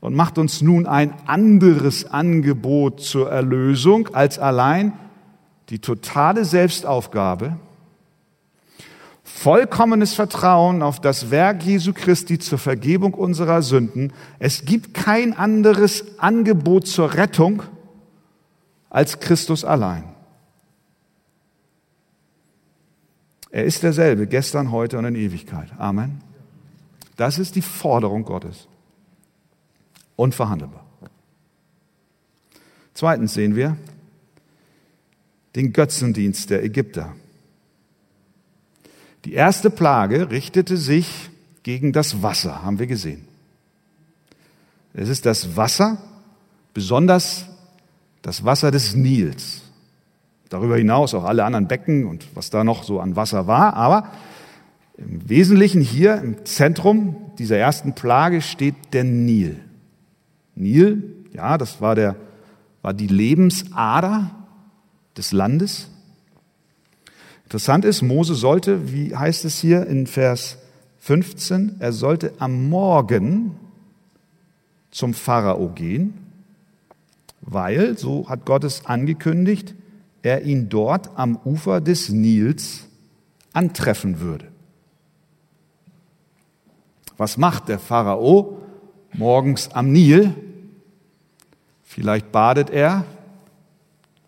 und 0.00 0.14
macht 0.14 0.36
uns 0.38 0.62
nun 0.62 0.86
ein 0.86 1.14
anderes 1.26 2.10
Angebot 2.10 3.00
zur 3.00 3.30
Erlösung 3.30 4.08
als 4.14 4.38
allein 4.38 4.92
die 5.68 5.78
totale 5.78 6.44
Selbstaufgabe, 6.44 7.56
vollkommenes 9.22 10.14
Vertrauen 10.14 10.82
auf 10.82 11.00
das 11.00 11.30
Werk 11.30 11.62
Jesu 11.62 11.92
Christi 11.92 12.40
zur 12.40 12.58
Vergebung 12.58 13.14
unserer 13.14 13.62
Sünden. 13.62 14.12
Es 14.40 14.64
gibt 14.64 14.92
kein 14.92 15.38
anderes 15.38 16.18
Angebot 16.18 16.88
zur 16.88 17.14
Rettung 17.14 17.62
als 18.90 19.20
Christus 19.20 19.64
allein. 19.64 20.09
Er 23.50 23.64
ist 23.64 23.82
derselbe, 23.82 24.26
gestern, 24.26 24.70
heute 24.70 24.98
und 24.98 25.04
in 25.04 25.16
Ewigkeit. 25.16 25.70
Amen. 25.78 26.20
Das 27.16 27.38
ist 27.38 27.56
die 27.56 27.62
Forderung 27.62 28.24
Gottes. 28.24 28.68
Unverhandelbar. 30.16 30.86
Zweitens 32.94 33.34
sehen 33.34 33.56
wir 33.56 33.76
den 35.54 35.72
Götzendienst 35.72 36.50
der 36.50 36.62
Ägypter. 36.62 37.14
Die 39.24 39.32
erste 39.32 39.70
Plage 39.70 40.30
richtete 40.30 40.76
sich 40.76 41.30
gegen 41.62 41.92
das 41.92 42.22
Wasser, 42.22 42.62
haben 42.62 42.78
wir 42.78 42.86
gesehen. 42.86 43.26
Es 44.94 45.08
ist 45.08 45.26
das 45.26 45.56
Wasser, 45.56 45.98
besonders 46.72 47.46
das 48.22 48.44
Wasser 48.44 48.70
des 48.70 48.94
Nils. 48.94 49.59
Darüber 50.50 50.76
hinaus 50.76 51.14
auch 51.14 51.24
alle 51.24 51.44
anderen 51.44 51.68
Becken 51.68 52.06
und 52.06 52.26
was 52.34 52.50
da 52.50 52.64
noch 52.64 52.82
so 52.82 53.00
an 53.00 53.16
Wasser 53.16 53.46
war. 53.46 53.74
Aber 53.74 54.08
im 54.98 55.28
Wesentlichen 55.28 55.80
hier 55.80 56.16
im 56.16 56.44
Zentrum 56.44 57.16
dieser 57.38 57.56
ersten 57.56 57.94
Plage 57.94 58.42
steht 58.42 58.74
der 58.92 59.04
Nil. 59.04 59.60
Nil, 60.56 61.14
ja, 61.32 61.56
das 61.56 61.80
war 61.80 61.94
der, 61.94 62.16
war 62.82 62.92
die 62.92 63.06
Lebensader 63.06 64.30
des 65.16 65.30
Landes. 65.32 65.88
Interessant 67.44 67.84
ist, 67.84 68.02
Mose 68.02 68.34
sollte, 68.34 68.92
wie 68.92 69.16
heißt 69.16 69.44
es 69.44 69.60
hier 69.60 69.86
in 69.86 70.06
Vers 70.08 70.58
15, 70.98 71.76
er 71.78 71.92
sollte 71.92 72.32
am 72.38 72.68
Morgen 72.68 73.56
zum 74.90 75.14
Pharao 75.14 75.68
gehen, 75.68 76.14
weil, 77.40 77.96
so 77.96 78.28
hat 78.28 78.44
Gott 78.44 78.64
es 78.64 78.86
angekündigt, 78.86 79.74
er 80.22 80.42
ihn 80.42 80.68
dort 80.68 81.10
am 81.16 81.38
Ufer 81.44 81.80
des 81.80 82.08
Nils 82.10 82.86
antreffen 83.52 84.20
würde. 84.20 84.48
Was 87.16 87.36
macht 87.36 87.68
der 87.68 87.78
Pharao 87.78 88.62
morgens 89.12 89.70
am 89.72 89.92
Nil? 89.92 90.34
Vielleicht 91.82 92.32
badet 92.32 92.70
er, 92.70 93.04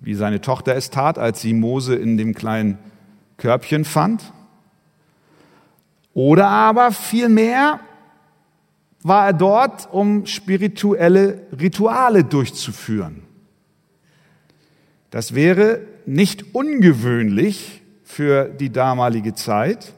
wie 0.01 0.15
seine 0.15 0.41
Tochter 0.41 0.75
es 0.75 0.91
tat, 0.91 1.19
als 1.19 1.41
sie 1.41 1.55
Mose 1.55 1.95
in 1.95 2.17
dem 2.17 2.35
kleinen 2.35 2.79
Körbchen 3.37 3.85
fand. 3.85 4.33
Oder 6.13 6.49
aber 6.49 6.93
vielmehr 6.93 7.81
war 9.03 9.27
er 9.27 9.33
dort, 9.33 9.89
um 9.93 10.27
spirituelle 10.27 11.47
Rituale 11.59 12.25
durchzuführen. 12.25 13.23
Das 15.13 15.35
wäre 15.35 15.81
nicht 16.07 16.55
ungewöhnlich 16.55 17.83
für 18.03 18.47
die 18.47 18.71
damalige 18.71 19.35
Zeit 19.35 19.93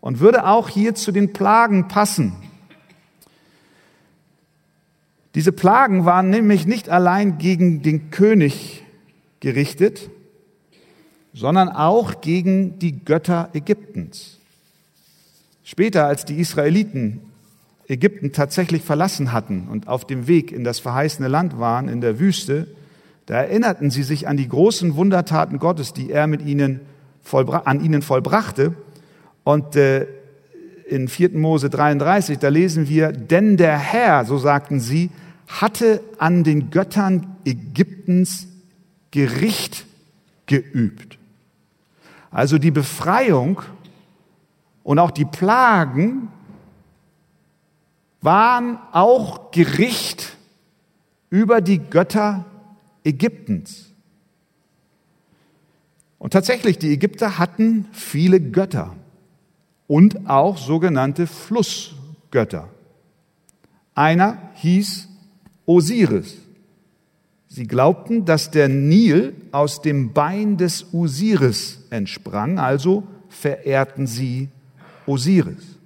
und 0.00 0.18
würde 0.18 0.46
auch 0.46 0.70
hier 0.70 0.94
zu 0.94 1.12
den 1.12 1.34
Plagen 1.34 1.88
passen. 1.88 2.32
Diese 5.34 5.52
Plagen 5.52 6.06
waren 6.06 6.30
nämlich 6.30 6.66
nicht 6.66 6.88
allein 6.88 7.36
gegen 7.36 7.82
den 7.82 8.10
König 8.10 8.82
gerichtet, 9.40 10.08
sondern 11.34 11.68
auch 11.68 12.22
gegen 12.22 12.78
die 12.78 13.04
Götter 13.04 13.50
Ägyptens. 13.52 14.38
Später, 15.64 16.06
als 16.06 16.24
die 16.24 16.40
Israeliten 16.40 17.20
Ägypten 17.88 18.32
tatsächlich 18.32 18.80
verlassen 18.80 19.34
hatten 19.34 19.68
und 19.68 19.86
auf 19.86 20.06
dem 20.06 20.26
Weg 20.26 20.50
in 20.50 20.64
das 20.64 20.78
verheißene 20.78 21.28
Land 21.28 21.58
waren, 21.58 21.88
in 21.88 22.00
der 22.00 22.18
Wüste, 22.18 22.68
da 23.26 23.34
erinnerten 23.42 23.90
sie 23.90 24.04
sich 24.04 24.28
an 24.28 24.36
die 24.36 24.48
großen 24.48 24.94
Wundertaten 24.94 25.58
Gottes, 25.58 25.92
die 25.92 26.10
er 26.10 26.26
mit 26.26 26.42
ihnen 26.42 26.80
an 27.32 27.84
ihnen 27.84 28.02
vollbrachte. 28.02 28.74
Und 29.42 29.74
äh, 29.74 30.06
in 30.88 31.08
4. 31.08 31.30
Mose 31.32 31.68
33, 31.68 32.38
da 32.38 32.48
lesen 32.48 32.88
wir, 32.88 33.10
denn 33.10 33.56
der 33.56 33.76
Herr, 33.76 34.24
so 34.24 34.38
sagten 34.38 34.78
sie, 34.78 35.10
hatte 35.48 36.00
an 36.18 36.44
den 36.44 36.70
Göttern 36.70 37.36
Ägyptens 37.44 38.46
Gericht 39.10 39.86
geübt. 40.46 41.18
Also 42.30 42.58
die 42.58 42.70
Befreiung 42.70 43.62
und 44.84 45.00
auch 45.00 45.10
die 45.10 45.24
Plagen 45.24 46.28
waren 48.20 48.78
auch 48.92 49.50
Gericht 49.50 50.36
über 51.30 51.60
die 51.60 51.78
Götter 51.78 52.44
Ägyptens. 53.06 53.92
Und 56.18 56.32
tatsächlich, 56.32 56.78
die 56.78 56.92
Ägypter 56.92 57.38
hatten 57.38 57.86
viele 57.92 58.40
Götter 58.40 58.96
und 59.86 60.28
auch 60.28 60.58
sogenannte 60.58 61.26
Flussgötter. 61.26 62.68
Einer 63.94 64.38
hieß 64.54 65.08
Osiris. 65.66 66.36
Sie 67.48 67.66
glaubten, 67.66 68.24
dass 68.24 68.50
der 68.50 68.68
Nil 68.68 69.34
aus 69.52 69.82
dem 69.82 70.12
Bein 70.12 70.56
des 70.56 70.92
Osiris 70.92 71.78
entsprang, 71.90 72.58
also 72.58 73.04
verehrten 73.28 74.06
sie 74.06 74.48
Osiris. 75.06 75.78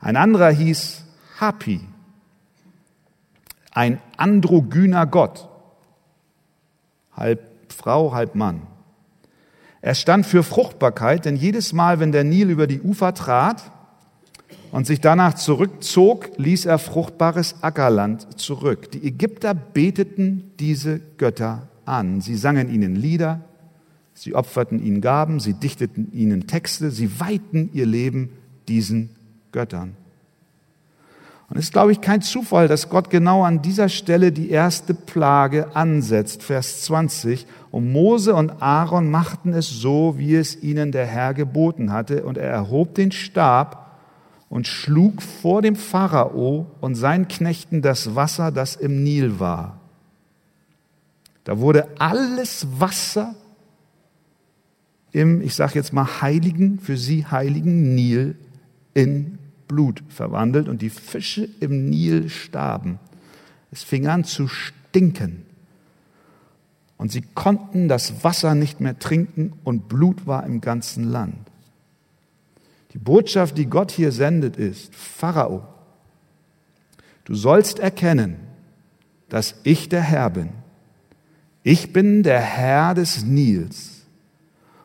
Ein 0.00 0.16
anderer 0.16 0.50
hieß 0.50 1.04
Hapi, 1.38 1.80
ein 3.72 4.00
androgyner 4.16 5.06
Gott, 5.06 5.48
halb 7.18 7.40
Frau, 7.68 8.14
halb 8.14 8.34
Mann. 8.34 8.62
Er 9.80 9.94
stand 9.94 10.26
für 10.26 10.42
Fruchtbarkeit, 10.42 11.24
denn 11.24 11.36
jedes 11.36 11.72
Mal, 11.72 12.00
wenn 12.00 12.12
der 12.12 12.24
Nil 12.24 12.50
über 12.50 12.66
die 12.66 12.80
Ufer 12.80 13.14
trat, 13.14 13.70
und 14.70 14.86
sich 14.86 15.00
danach 15.00 15.34
zurückzog, 15.34 16.30
ließ 16.36 16.66
er 16.66 16.78
fruchtbares 16.78 17.62
Ackerland 17.62 18.38
zurück. 18.38 18.90
Die 18.92 19.06
Ägypter 19.06 19.54
beteten 19.54 20.52
diese 20.58 21.00
Götter 21.16 21.68
an. 21.84 22.20
Sie 22.20 22.36
sangen 22.36 22.72
ihnen 22.72 22.94
Lieder, 22.94 23.40
sie 24.14 24.34
opferten 24.34 24.84
ihnen 24.84 25.00
Gaben, 25.00 25.40
sie 25.40 25.54
dichteten 25.54 26.12
ihnen 26.12 26.46
Texte, 26.46 26.90
sie 26.90 27.20
weihten 27.20 27.70
ihr 27.72 27.86
Leben 27.86 28.30
diesen 28.68 29.10
Göttern. 29.52 29.96
Und 31.48 31.56
es 31.56 31.66
ist, 31.66 31.72
glaube 31.72 31.92
ich, 31.92 32.00
kein 32.02 32.20
Zufall, 32.20 32.68
dass 32.68 32.90
Gott 32.90 33.08
genau 33.08 33.42
an 33.42 33.62
dieser 33.62 33.88
Stelle 33.88 34.32
die 34.32 34.50
erste 34.50 34.92
Plage 34.92 35.74
ansetzt, 35.74 36.42
Vers 36.42 36.82
20. 36.82 37.46
Und 37.70 37.90
Mose 37.90 38.34
und 38.34 38.62
Aaron 38.62 39.10
machten 39.10 39.54
es 39.54 39.68
so, 39.68 40.16
wie 40.18 40.34
es 40.34 40.62
ihnen 40.62 40.92
der 40.92 41.06
Herr 41.06 41.32
geboten 41.32 41.90
hatte, 41.90 42.24
und 42.24 42.36
er 42.36 42.50
erhob 42.50 42.94
den 42.94 43.12
Stab, 43.12 43.86
und 44.50 44.66
schlug 44.66 45.22
vor 45.22 45.62
dem 45.62 45.76
Pharao 45.76 46.66
und 46.80 46.94
seinen 46.94 47.28
Knechten 47.28 47.82
das 47.82 48.14
Wasser, 48.14 48.50
das 48.50 48.76
im 48.76 49.02
Nil 49.02 49.38
war. 49.40 49.78
Da 51.44 51.58
wurde 51.58 51.88
alles 51.98 52.66
Wasser 52.78 53.34
im, 55.12 55.40
ich 55.40 55.54
sage 55.54 55.74
jetzt 55.74 55.92
mal, 55.92 56.22
heiligen, 56.22 56.78
für 56.78 56.96
sie 56.96 57.26
heiligen 57.26 57.94
Nil 57.94 58.36
in 58.94 59.38
Blut 59.68 60.02
verwandelt 60.08 60.68
und 60.68 60.82
die 60.82 60.90
Fische 60.90 61.48
im 61.60 61.88
Nil 61.88 62.28
starben. 62.30 62.98
Es 63.70 63.82
fing 63.82 64.06
an 64.06 64.24
zu 64.24 64.48
stinken. 64.48 65.44
Und 66.96 67.12
sie 67.12 67.22
konnten 67.34 67.88
das 67.88 68.24
Wasser 68.24 68.54
nicht 68.54 68.80
mehr 68.80 68.98
trinken 68.98 69.52
und 69.62 69.88
Blut 69.88 70.26
war 70.26 70.44
im 70.44 70.60
ganzen 70.60 71.04
Land. 71.04 71.38
Die 72.92 72.98
Botschaft, 72.98 73.56
die 73.56 73.66
Gott 73.66 73.92
hier 73.92 74.10
sendet, 74.10 74.56
ist, 74.56 74.94
Pharao, 74.94 75.62
du 77.24 77.34
sollst 77.34 77.78
erkennen, 77.78 78.36
dass 79.28 79.54
ich 79.62 79.88
der 79.88 80.00
Herr 80.00 80.30
bin. 80.30 80.48
Ich 81.62 81.92
bin 81.92 82.22
der 82.22 82.40
Herr 82.40 82.94
des 82.94 83.24
Nils. 83.24 84.06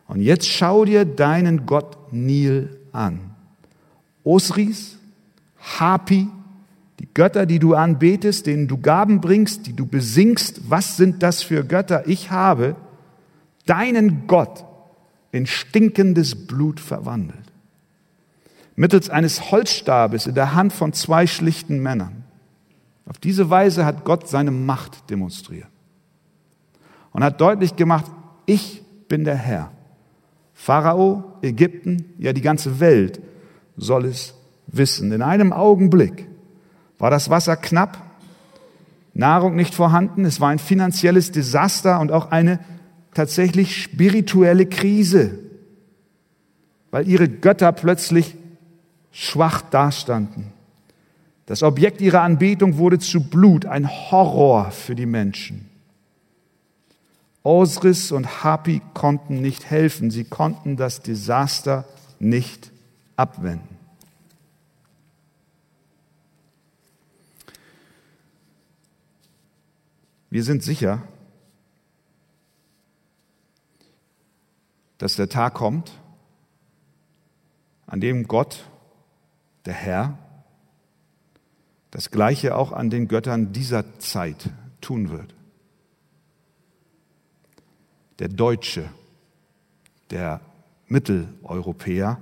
Und 0.08 0.22
jetzt 0.22 0.48
schau 0.48 0.86
dir 0.86 1.06
deinen 1.06 1.66
Gott 1.66 2.12
Nil 2.12 2.78
an. 2.92 3.33
Osris, 4.24 4.98
Hapi, 5.58 6.28
die 7.00 7.08
Götter, 7.14 7.46
die 7.46 7.60
du 7.60 7.76
anbetest, 7.76 8.46
denen 8.46 8.68
du 8.68 8.78
Gaben 8.78 9.22
bringst, 9.22 9.68
die 9.68 9.74
du 9.74 9.86
besingst, 9.86 10.70
was 10.70 10.98
sind 10.98 11.24
das 11.24 11.44
für 11.44 11.64
Götter? 11.64 12.08
Ich 12.08 12.32
habe 12.32 12.76
deinen 13.66 14.28
Gott 14.28 14.66
in 15.32 15.46
stinkendes 15.46 16.48
Blut 16.48 16.80
verwandelt. 16.80 17.52
Mittels 18.76 19.10
eines 19.10 19.52
Holzstabes 19.52 20.28
in 20.28 20.36
der 20.36 20.56
Hand 20.56 20.74
von 20.74 20.94
zwei 20.94 21.28
schlichten 21.28 21.80
Männern. 21.80 22.24
Auf 23.06 23.18
diese 23.18 23.50
Weise 23.50 23.86
hat 23.86 24.06
Gott 24.06 24.30
seine 24.30 24.52
Macht 24.52 25.10
demonstriert 25.10 25.68
und 27.12 27.24
hat 27.24 27.42
deutlich 27.42 27.76
gemacht, 27.76 28.06
ich 28.46 28.84
bin 29.08 29.24
der 29.24 29.36
Herr. 29.36 29.72
Pharao, 30.54 31.34
Ägypten, 31.42 32.14
ja 32.18 32.34
die 32.34 32.42
ganze 32.42 32.80
Welt 32.80 33.22
soll 33.78 34.06
es 34.06 34.34
wissen. 34.68 35.12
In 35.12 35.22
einem 35.22 35.54
Augenblick 35.54 36.28
war 36.98 37.10
das 37.10 37.30
Wasser 37.30 37.56
knapp, 37.56 38.02
Nahrung 39.14 39.56
nicht 39.56 39.76
vorhanden, 39.76 40.26
es 40.26 40.42
war 40.42 40.50
ein 40.50 40.60
finanzielles 40.60 41.32
Desaster 41.32 42.00
und 42.00 42.12
auch 42.12 42.32
eine 42.32 42.60
tatsächlich 43.14 43.82
spirituelle 43.82 44.66
Krise, 44.66 45.38
weil 46.90 47.08
ihre 47.08 47.30
Götter 47.30 47.72
plötzlich 47.72 48.36
schwach 49.12 49.62
dastanden. 49.62 50.52
Das 51.46 51.62
Objekt 51.62 52.02
ihrer 52.02 52.22
Anbetung 52.22 52.78
wurde 52.78 53.00
zu 53.00 53.22
Blut, 53.22 53.66
ein 53.66 53.88
Horror 53.88 54.72
für 54.72 54.96
die 54.96 55.06
Menschen. 55.06 55.70
Osiris 57.44 58.12
und 58.12 58.44
Hapi 58.44 58.82
konnten 58.94 59.42
nicht 59.42 59.70
helfen, 59.70 60.10
sie 60.10 60.24
konnten 60.24 60.78
das 60.78 61.02
Desaster 61.02 61.86
nicht 62.20 62.73
abwenden. 63.16 63.78
Wir 70.30 70.44
sind 70.44 70.64
sicher, 70.64 71.04
dass 74.98 75.16
der 75.16 75.30
Tag 75.30 75.54
kommt, 75.54 75.92
an 77.86 78.02
dem 78.02 78.28
Gott, 78.28 78.68
der 79.66 79.74
Herr, 79.74 80.18
das 81.92 82.10
Gleiche 82.10 82.56
auch 82.56 82.72
an 82.72 82.90
den 82.90 83.08
Göttern 83.08 83.54
dieser 83.54 84.00
Zeit 84.00 84.50
tun 84.82 85.10
wird. 85.10 85.36
Der 88.18 88.30
Deutsche, 88.30 88.90
der 90.10 90.42
Mitteleuropäer, 90.88 92.20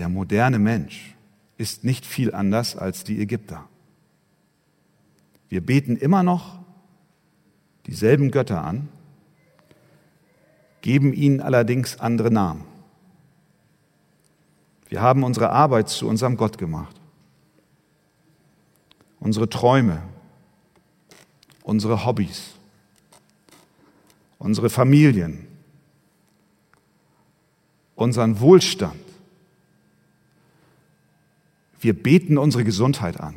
der 0.00 0.08
moderne 0.08 0.58
Mensch 0.58 1.14
ist 1.58 1.84
nicht 1.84 2.06
viel 2.06 2.32
anders 2.32 2.74
als 2.74 3.04
die 3.04 3.20
Ägypter. 3.20 3.68
Wir 5.50 5.60
beten 5.60 5.94
immer 5.94 6.22
noch 6.22 6.58
dieselben 7.84 8.30
Götter 8.30 8.64
an, 8.64 8.88
geben 10.80 11.12
ihnen 11.12 11.42
allerdings 11.42 12.00
andere 12.00 12.30
Namen. 12.30 12.64
Wir 14.88 15.02
haben 15.02 15.22
unsere 15.22 15.50
Arbeit 15.50 15.90
zu 15.90 16.08
unserem 16.08 16.38
Gott 16.38 16.56
gemacht. 16.56 16.98
Unsere 19.18 19.50
Träume, 19.50 20.02
unsere 21.62 22.06
Hobbys, 22.06 22.54
unsere 24.38 24.70
Familien, 24.70 25.46
unseren 27.96 28.40
Wohlstand. 28.40 29.09
Wir 31.80 31.94
beten 31.94 32.38
unsere 32.38 32.62
Gesundheit 32.62 33.18
an. 33.18 33.36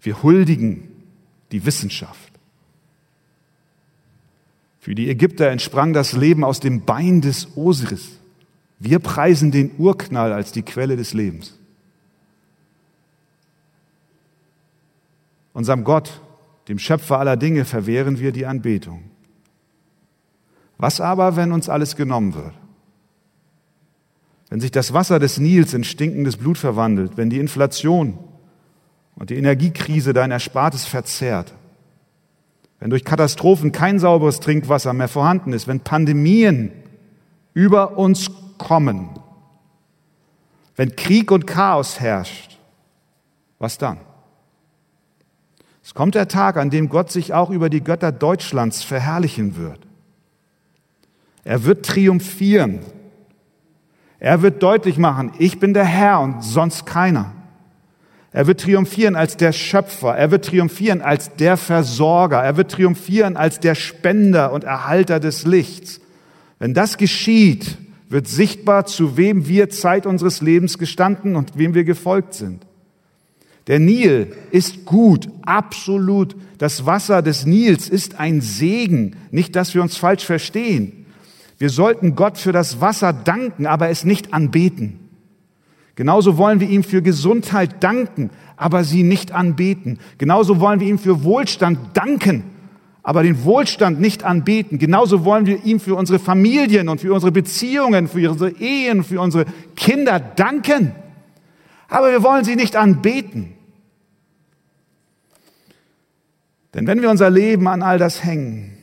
Wir 0.00 0.22
huldigen 0.22 0.88
die 1.52 1.64
Wissenschaft. 1.64 2.32
Für 4.80 4.94
die 4.94 5.08
Ägypter 5.08 5.48
entsprang 5.50 5.92
das 5.92 6.12
Leben 6.12 6.44
aus 6.44 6.60
dem 6.60 6.84
Bein 6.84 7.20
des 7.20 7.56
Osiris. 7.56 8.18
Wir 8.78 8.98
preisen 8.98 9.50
den 9.50 9.72
Urknall 9.78 10.32
als 10.32 10.52
die 10.52 10.62
Quelle 10.62 10.96
des 10.96 11.14
Lebens. 11.14 11.58
Unserem 15.52 15.84
Gott, 15.84 16.20
dem 16.68 16.78
Schöpfer 16.78 17.18
aller 17.18 17.36
Dinge, 17.36 17.64
verwehren 17.64 18.18
wir 18.18 18.32
die 18.32 18.46
Anbetung. 18.46 19.02
Was 20.76 21.00
aber, 21.00 21.34
wenn 21.34 21.52
uns 21.52 21.68
alles 21.68 21.96
genommen 21.96 22.34
wird? 22.34 22.54
Wenn 24.50 24.60
sich 24.60 24.70
das 24.70 24.92
Wasser 24.92 25.18
des 25.18 25.38
Nils 25.38 25.74
in 25.74 25.84
stinkendes 25.84 26.36
Blut 26.36 26.58
verwandelt, 26.58 27.12
wenn 27.16 27.30
die 27.30 27.38
Inflation 27.38 28.18
und 29.14 29.30
die 29.30 29.36
Energiekrise 29.36 30.12
dein 30.12 30.30
Erspartes 30.30 30.86
verzehrt, 30.86 31.54
wenn 32.80 32.90
durch 32.90 33.04
Katastrophen 33.04 33.72
kein 33.72 33.98
sauberes 33.98 34.40
Trinkwasser 34.40 34.92
mehr 34.92 35.08
vorhanden 35.08 35.52
ist, 35.52 35.66
wenn 35.66 35.80
Pandemien 35.80 36.72
über 37.52 37.98
uns 37.98 38.30
kommen, 38.56 39.10
wenn 40.76 40.94
Krieg 40.94 41.30
und 41.30 41.46
Chaos 41.46 41.98
herrscht, 41.98 42.58
was 43.58 43.78
dann? 43.78 43.98
Es 45.82 45.94
kommt 45.94 46.14
der 46.14 46.28
Tag, 46.28 46.56
an 46.56 46.70
dem 46.70 46.88
Gott 46.88 47.10
sich 47.10 47.32
auch 47.32 47.50
über 47.50 47.70
die 47.70 47.82
Götter 47.82 48.12
Deutschlands 48.12 48.82
verherrlichen 48.82 49.56
wird. 49.56 49.80
Er 51.44 51.64
wird 51.64 51.86
triumphieren. 51.86 52.80
Er 54.20 54.42
wird 54.42 54.62
deutlich 54.62 54.98
machen, 54.98 55.32
ich 55.38 55.60
bin 55.60 55.74
der 55.74 55.84
Herr 55.84 56.20
und 56.20 56.42
sonst 56.42 56.86
keiner. 56.86 57.32
Er 58.32 58.46
wird 58.46 58.60
triumphieren 58.60 59.16
als 59.16 59.36
der 59.36 59.52
Schöpfer. 59.52 60.14
Er 60.14 60.30
wird 60.30 60.44
triumphieren 60.44 61.00
als 61.00 61.34
der 61.36 61.56
Versorger. 61.56 62.42
Er 62.42 62.56
wird 62.56 62.70
triumphieren 62.70 63.36
als 63.36 63.58
der 63.58 63.74
Spender 63.74 64.52
und 64.52 64.64
Erhalter 64.64 65.18
des 65.18 65.46
Lichts. 65.46 66.00
Wenn 66.58 66.74
das 66.74 66.98
geschieht, 66.98 67.78
wird 68.08 68.28
sichtbar, 68.28 68.86
zu 68.86 69.16
wem 69.16 69.48
wir 69.48 69.70
Zeit 69.70 70.06
unseres 70.06 70.40
Lebens 70.40 70.78
gestanden 70.78 71.36
und 71.36 71.56
wem 71.56 71.74
wir 71.74 71.84
gefolgt 71.84 72.34
sind. 72.34 72.66
Der 73.66 73.78
Nil 73.78 74.34
ist 74.50 74.84
gut, 74.84 75.28
absolut. 75.42 76.36
Das 76.58 76.86
Wasser 76.86 77.22
des 77.22 77.44
Nils 77.44 77.88
ist 77.88 78.18
ein 78.18 78.40
Segen. 78.40 79.16
Nicht, 79.30 79.56
dass 79.56 79.74
wir 79.74 79.82
uns 79.82 79.96
falsch 79.96 80.24
verstehen. 80.24 80.97
Wir 81.58 81.70
sollten 81.70 82.14
Gott 82.14 82.38
für 82.38 82.52
das 82.52 82.80
Wasser 82.80 83.12
danken, 83.12 83.66
aber 83.66 83.88
es 83.88 84.04
nicht 84.04 84.32
anbeten. 84.32 85.00
Genauso 85.96 86.38
wollen 86.38 86.60
wir 86.60 86.68
ihm 86.68 86.84
für 86.84 87.02
Gesundheit 87.02 87.82
danken, 87.82 88.30
aber 88.56 88.84
sie 88.84 89.02
nicht 89.02 89.32
anbeten. 89.32 89.98
Genauso 90.16 90.60
wollen 90.60 90.78
wir 90.78 90.86
ihm 90.86 91.00
für 91.00 91.24
Wohlstand 91.24 91.78
danken, 91.94 92.44
aber 93.02 93.24
den 93.24 93.42
Wohlstand 93.42 94.00
nicht 94.00 94.22
anbeten. 94.22 94.78
Genauso 94.78 95.24
wollen 95.24 95.46
wir 95.46 95.64
ihm 95.64 95.80
für 95.80 95.96
unsere 95.96 96.20
Familien 96.20 96.88
und 96.88 97.00
für 97.00 97.12
unsere 97.12 97.32
Beziehungen, 97.32 98.06
für 98.06 98.30
unsere 98.30 98.50
Ehen, 98.60 99.02
für 99.02 99.20
unsere 99.20 99.46
Kinder 99.74 100.20
danken. 100.20 100.92
Aber 101.88 102.12
wir 102.12 102.22
wollen 102.22 102.44
sie 102.44 102.54
nicht 102.54 102.76
anbeten. 102.76 103.54
Denn 106.74 106.86
wenn 106.86 107.02
wir 107.02 107.10
unser 107.10 107.30
Leben 107.30 107.66
an 107.66 107.82
all 107.82 107.98
das 107.98 108.22
hängen, 108.22 108.77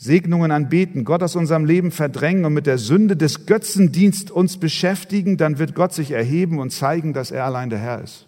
Segnungen 0.00 0.52
anbeten, 0.52 1.04
Gott 1.04 1.24
aus 1.24 1.34
unserem 1.34 1.64
Leben 1.64 1.90
verdrängen 1.90 2.44
und 2.44 2.54
mit 2.54 2.66
der 2.66 2.78
Sünde 2.78 3.16
des 3.16 3.46
Götzendienst 3.46 4.30
uns 4.30 4.56
beschäftigen, 4.56 5.36
dann 5.36 5.58
wird 5.58 5.74
Gott 5.74 5.92
sich 5.92 6.12
erheben 6.12 6.60
und 6.60 6.70
zeigen, 6.70 7.12
dass 7.12 7.32
er 7.32 7.44
allein 7.44 7.68
der 7.68 7.80
Herr 7.80 8.00
ist. 8.00 8.26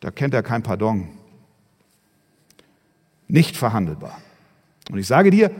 Da 0.00 0.10
kennt 0.10 0.32
er 0.32 0.42
kein 0.42 0.62
Pardon. 0.62 1.08
Nicht 3.28 3.54
verhandelbar. 3.54 4.18
Und 4.90 4.98
ich 4.98 5.06
sage 5.06 5.30
dir, 5.30 5.50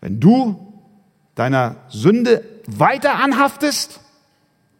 wenn 0.00 0.18
du 0.18 0.72
deiner 1.34 1.76
Sünde 1.88 2.42
weiter 2.66 3.16
anhaftest 3.16 4.00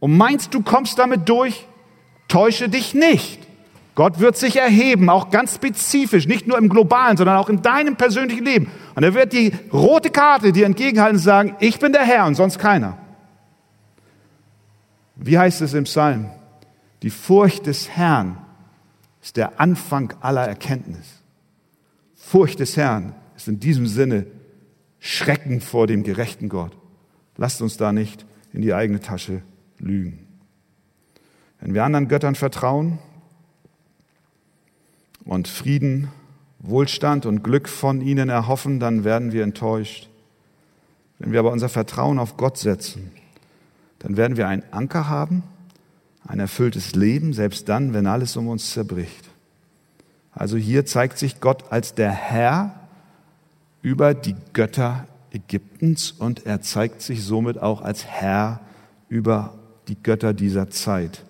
und 0.00 0.16
meinst, 0.16 0.54
du 0.54 0.62
kommst 0.62 0.98
damit 0.98 1.28
durch, 1.28 1.66
täusche 2.26 2.70
dich 2.70 2.94
nicht. 2.94 3.46
Gott 3.94 4.20
wird 4.20 4.36
sich 4.36 4.56
erheben, 4.56 5.10
auch 5.10 5.30
ganz 5.30 5.54
spezifisch, 5.54 6.26
nicht 6.26 6.46
nur 6.46 6.56
im 6.56 6.70
globalen, 6.70 7.16
sondern 7.16 7.36
auch 7.36 7.50
in 7.50 7.60
deinem 7.60 7.96
persönlichen 7.96 8.44
Leben. 8.44 8.70
Und 8.94 9.02
er 9.02 9.12
wird 9.12 9.32
die 9.32 9.52
rote 9.72 10.10
Karte 10.10 10.52
dir 10.52 10.64
entgegenhalten 10.64 11.16
und 11.16 11.22
sagen, 11.22 11.56
ich 11.60 11.78
bin 11.78 11.92
der 11.92 12.04
Herr 12.04 12.26
und 12.26 12.34
sonst 12.34 12.58
keiner. 12.58 12.96
Wie 15.16 15.38
heißt 15.38 15.60
es 15.60 15.74
im 15.74 15.84
Psalm? 15.84 16.30
Die 17.02 17.10
Furcht 17.10 17.66
des 17.66 17.90
Herrn 17.90 18.38
ist 19.22 19.36
der 19.36 19.60
Anfang 19.60 20.14
aller 20.20 20.46
Erkenntnis. 20.46 21.20
Furcht 22.16 22.60
des 22.60 22.76
Herrn 22.76 23.14
ist 23.36 23.48
in 23.48 23.60
diesem 23.60 23.86
Sinne 23.86 24.26
Schrecken 25.00 25.60
vor 25.60 25.86
dem 25.86 26.02
gerechten 26.02 26.48
Gott. 26.48 26.76
Lasst 27.36 27.60
uns 27.60 27.76
da 27.76 27.92
nicht 27.92 28.24
in 28.52 28.62
die 28.62 28.72
eigene 28.72 29.00
Tasche 29.00 29.42
lügen. 29.78 30.26
Wenn 31.60 31.74
wir 31.74 31.84
anderen 31.84 32.08
Göttern 32.08 32.34
vertrauen, 32.34 32.98
und 35.24 35.48
Frieden, 35.48 36.08
Wohlstand 36.58 37.26
und 37.26 37.42
Glück 37.42 37.68
von 37.68 38.00
ihnen 38.00 38.28
erhoffen, 38.28 38.80
dann 38.80 39.04
werden 39.04 39.32
wir 39.32 39.42
enttäuscht. 39.42 40.08
Wenn 41.18 41.32
wir 41.32 41.40
aber 41.40 41.52
unser 41.52 41.68
Vertrauen 41.68 42.18
auf 42.18 42.36
Gott 42.36 42.58
setzen, 42.58 43.12
dann 43.98 44.16
werden 44.16 44.36
wir 44.36 44.48
einen 44.48 44.64
Anker 44.70 45.08
haben, 45.08 45.42
ein 46.26 46.40
erfülltes 46.40 46.94
Leben, 46.94 47.32
selbst 47.32 47.68
dann, 47.68 47.94
wenn 47.94 48.06
alles 48.06 48.36
um 48.36 48.48
uns 48.48 48.70
zerbricht. 48.72 49.28
Also 50.32 50.56
hier 50.56 50.86
zeigt 50.86 51.18
sich 51.18 51.40
Gott 51.40 51.70
als 51.70 51.94
der 51.94 52.10
Herr 52.10 52.80
über 53.82 54.14
die 54.14 54.36
Götter 54.52 55.06
Ägyptens 55.32 56.12
und 56.12 56.46
er 56.46 56.60
zeigt 56.60 57.02
sich 57.02 57.24
somit 57.24 57.60
auch 57.60 57.82
als 57.82 58.04
Herr 58.04 58.60
über 59.08 59.54
die 59.88 60.00
Götter 60.00 60.32
dieser 60.32 60.70
Zeit. 60.70 61.24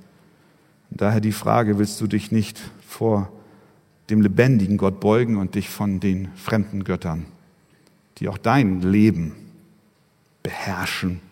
Daher 0.90 1.20
die 1.20 1.32
Frage, 1.32 1.78
willst 1.78 2.00
du 2.00 2.06
dich 2.06 2.32
nicht 2.32 2.60
vor 2.86 3.32
dem 4.12 4.20
lebendigen 4.20 4.76
Gott 4.76 5.00
beugen 5.00 5.38
und 5.38 5.54
dich 5.54 5.70
von 5.70 5.98
den 5.98 6.30
fremden 6.36 6.84
Göttern, 6.84 7.24
die 8.18 8.28
auch 8.28 8.36
dein 8.36 8.82
Leben 8.82 9.34
beherrschen, 10.42 11.22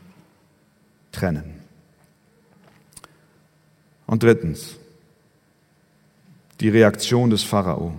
trennen? 1.12 1.60
Und 4.06 4.22
drittens, 4.22 4.76
die 6.60 6.70
Reaktion 6.70 7.28
des 7.28 7.42
Pharao. 7.42 7.92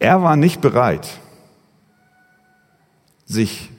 Er 0.00 0.20
war 0.20 0.34
nicht 0.34 0.60
bereit, 0.60 1.20
sich 3.24 3.70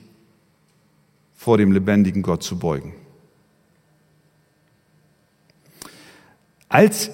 vor 1.34 1.58
dem 1.58 1.70
lebendigen 1.70 2.22
Gott 2.22 2.42
zu 2.42 2.58
beugen. 2.58 2.94
Als 6.72 7.10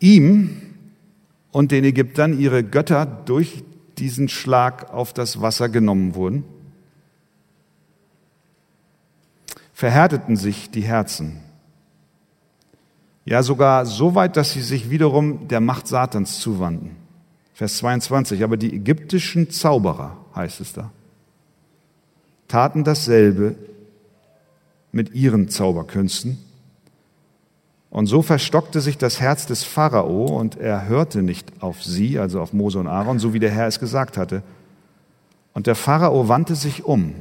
ihm 0.00 0.60
und 1.50 1.72
den 1.72 1.82
Ägyptern 1.82 2.38
ihre 2.38 2.62
Götter 2.62 3.06
durch 3.06 3.64
diesen 3.96 4.28
Schlag 4.28 4.92
auf 4.92 5.14
das 5.14 5.40
Wasser 5.40 5.70
genommen 5.70 6.14
wurden, 6.14 6.44
verhärteten 9.72 10.36
sich 10.36 10.70
die 10.70 10.82
Herzen. 10.82 11.40
Ja, 13.24 13.42
sogar 13.42 13.86
so 13.86 14.14
weit, 14.14 14.36
dass 14.36 14.52
sie 14.52 14.60
sich 14.60 14.90
wiederum 14.90 15.48
der 15.48 15.60
Macht 15.60 15.86
Satans 15.86 16.40
zuwandten. 16.40 16.90
Vers 17.54 17.78
22. 17.78 18.44
Aber 18.44 18.58
die 18.58 18.74
ägyptischen 18.74 19.48
Zauberer, 19.48 20.18
heißt 20.34 20.60
es 20.60 20.74
da, 20.74 20.90
taten 22.46 22.84
dasselbe 22.84 23.54
mit 24.92 25.14
ihren 25.14 25.48
Zauberkünsten. 25.48 26.46
Und 27.90 28.06
so 28.06 28.20
verstockte 28.20 28.80
sich 28.80 28.98
das 28.98 29.20
Herz 29.20 29.46
des 29.46 29.64
Pharao 29.64 30.26
und 30.26 30.56
er 30.56 30.86
hörte 30.86 31.22
nicht 31.22 31.62
auf 31.62 31.82
sie, 31.82 32.18
also 32.18 32.40
auf 32.40 32.52
Mose 32.52 32.78
und 32.78 32.86
Aaron, 32.86 33.18
so 33.18 33.32
wie 33.32 33.38
der 33.38 33.50
Herr 33.50 33.66
es 33.66 33.80
gesagt 33.80 34.18
hatte. 34.18 34.42
Und 35.54 35.66
der 35.66 35.74
Pharao 35.74 36.28
wandte 36.28 36.54
sich 36.54 36.84
um 36.84 37.14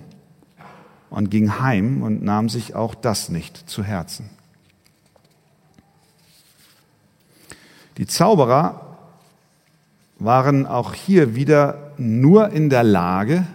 und 1.10 1.32
ging 1.32 1.60
heim 1.60 2.04
und 2.04 2.22
nahm 2.22 2.50
sich 2.50 2.76
auch 2.76 2.96
das 2.96 3.30
nicht 3.30 3.70
zu 3.70 3.84
Herzen. 3.84 4.30
Die 7.98 8.06
Zauberer 8.06 8.98
waren 10.20 10.66
auch 10.66 10.94
hier 10.94 11.34
wieder 11.34 11.94
nur 11.98 12.50
in 12.50 12.70
der 12.70 12.84
Lage, 12.84 13.48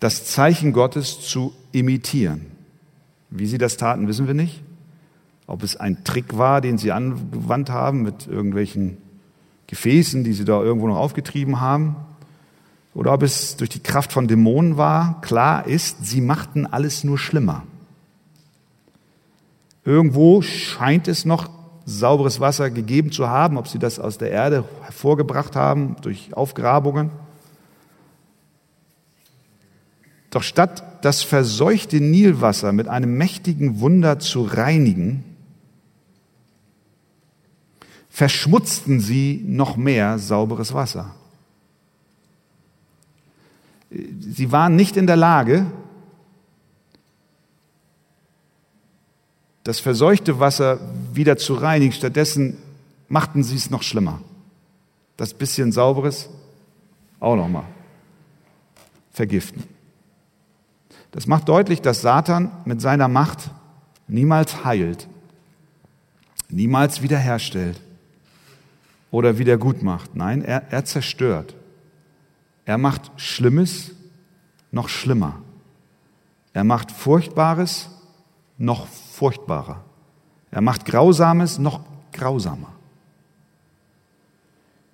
das 0.00 0.24
Zeichen 0.24 0.72
Gottes 0.72 1.20
zu 1.20 1.54
imitieren. 1.72 2.46
Wie 3.30 3.46
sie 3.46 3.58
das 3.58 3.76
taten, 3.76 4.08
wissen 4.08 4.26
wir 4.26 4.34
nicht. 4.34 4.63
Ob 5.46 5.62
es 5.62 5.76
ein 5.76 6.04
Trick 6.04 6.38
war, 6.38 6.60
den 6.60 6.78
sie 6.78 6.92
angewandt 6.92 7.70
haben 7.70 8.02
mit 8.02 8.26
irgendwelchen 8.26 8.98
Gefäßen, 9.66 10.24
die 10.24 10.32
sie 10.32 10.44
da 10.44 10.62
irgendwo 10.62 10.88
noch 10.88 10.96
aufgetrieben 10.96 11.60
haben, 11.60 11.96
oder 12.94 13.12
ob 13.12 13.22
es 13.22 13.56
durch 13.56 13.70
die 13.70 13.82
Kraft 13.82 14.12
von 14.12 14.28
Dämonen 14.28 14.76
war. 14.76 15.20
Klar 15.20 15.66
ist, 15.66 16.06
sie 16.06 16.20
machten 16.20 16.64
alles 16.66 17.02
nur 17.02 17.18
schlimmer. 17.18 17.64
Irgendwo 19.84 20.42
scheint 20.42 21.08
es 21.08 21.24
noch 21.24 21.50
sauberes 21.84 22.40
Wasser 22.40 22.70
gegeben 22.70 23.10
zu 23.10 23.28
haben, 23.28 23.58
ob 23.58 23.68
sie 23.68 23.78
das 23.78 23.98
aus 23.98 24.16
der 24.16 24.30
Erde 24.30 24.64
hervorgebracht 24.82 25.56
haben 25.56 25.96
durch 26.00 26.34
Aufgrabungen. 26.34 27.10
Doch 30.30 30.42
statt 30.42 31.04
das 31.04 31.22
verseuchte 31.22 32.00
Nilwasser 32.00 32.72
mit 32.72 32.88
einem 32.88 33.18
mächtigen 33.18 33.80
Wunder 33.80 34.18
zu 34.18 34.42
reinigen, 34.42 35.24
verschmutzten 38.14 39.00
sie 39.00 39.42
noch 39.44 39.76
mehr 39.76 40.20
sauberes 40.20 40.72
Wasser. 40.72 41.16
Sie 43.90 44.52
waren 44.52 44.76
nicht 44.76 44.96
in 44.96 45.08
der 45.08 45.16
Lage, 45.16 45.66
das 49.64 49.80
verseuchte 49.80 50.38
Wasser 50.38 50.78
wieder 51.12 51.36
zu 51.38 51.54
reinigen. 51.54 51.92
Stattdessen 51.92 52.56
machten 53.08 53.42
sie 53.42 53.56
es 53.56 53.70
noch 53.70 53.82
schlimmer. 53.82 54.20
Das 55.16 55.34
bisschen 55.34 55.72
sauberes 55.72 56.28
auch 57.18 57.34
noch 57.34 57.48
mal 57.48 57.66
vergiften. 59.10 59.64
Das 61.10 61.26
macht 61.26 61.48
deutlich, 61.48 61.82
dass 61.82 62.00
Satan 62.00 62.52
mit 62.64 62.80
seiner 62.80 63.08
Macht 63.08 63.50
niemals 64.06 64.64
heilt, 64.64 65.08
niemals 66.48 67.02
wiederherstellt 67.02 67.80
oder 69.14 69.38
wieder 69.38 69.58
gut 69.58 69.80
macht. 69.80 70.16
Nein, 70.16 70.42
er, 70.42 70.72
er 70.72 70.84
zerstört. 70.84 71.54
Er 72.64 72.78
macht 72.78 73.12
Schlimmes 73.14 73.92
noch 74.72 74.88
schlimmer. 74.88 75.36
Er 76.52 76.64
macht 76.64 76.90
Furchtbares 76.90 77.90
noch 78.58 78.88
furchtbarer. 78.88 79.84
Er 80.50 80.60
macht 80.62 80.84
Grausames 80.84 81.60
noch 81.60 81.80
grausamer. 82.12 82.72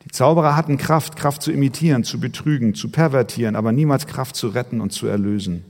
Die 0.05 0.11
Zauberer 0.11 0.55
hatten 0.55 0.77
Kraft, 0.77 1.17
Kraft 1.17 1.41
zu 1.41 1.51
imitieren, 1.51 2.05
zu 2.05 2.21
betrügen, 2.21 2.75
zu 2.75 2.91
pervertieren, 2.91 3.57
aber 3.57 3.73
niemals 3.73 4.07
Kraft 4.07 4.37
zu 4.37 4.49
retten 4.49 4.83
und 4.83 4.93
zu 4.93 5.07
erlösen. 5.07 5.65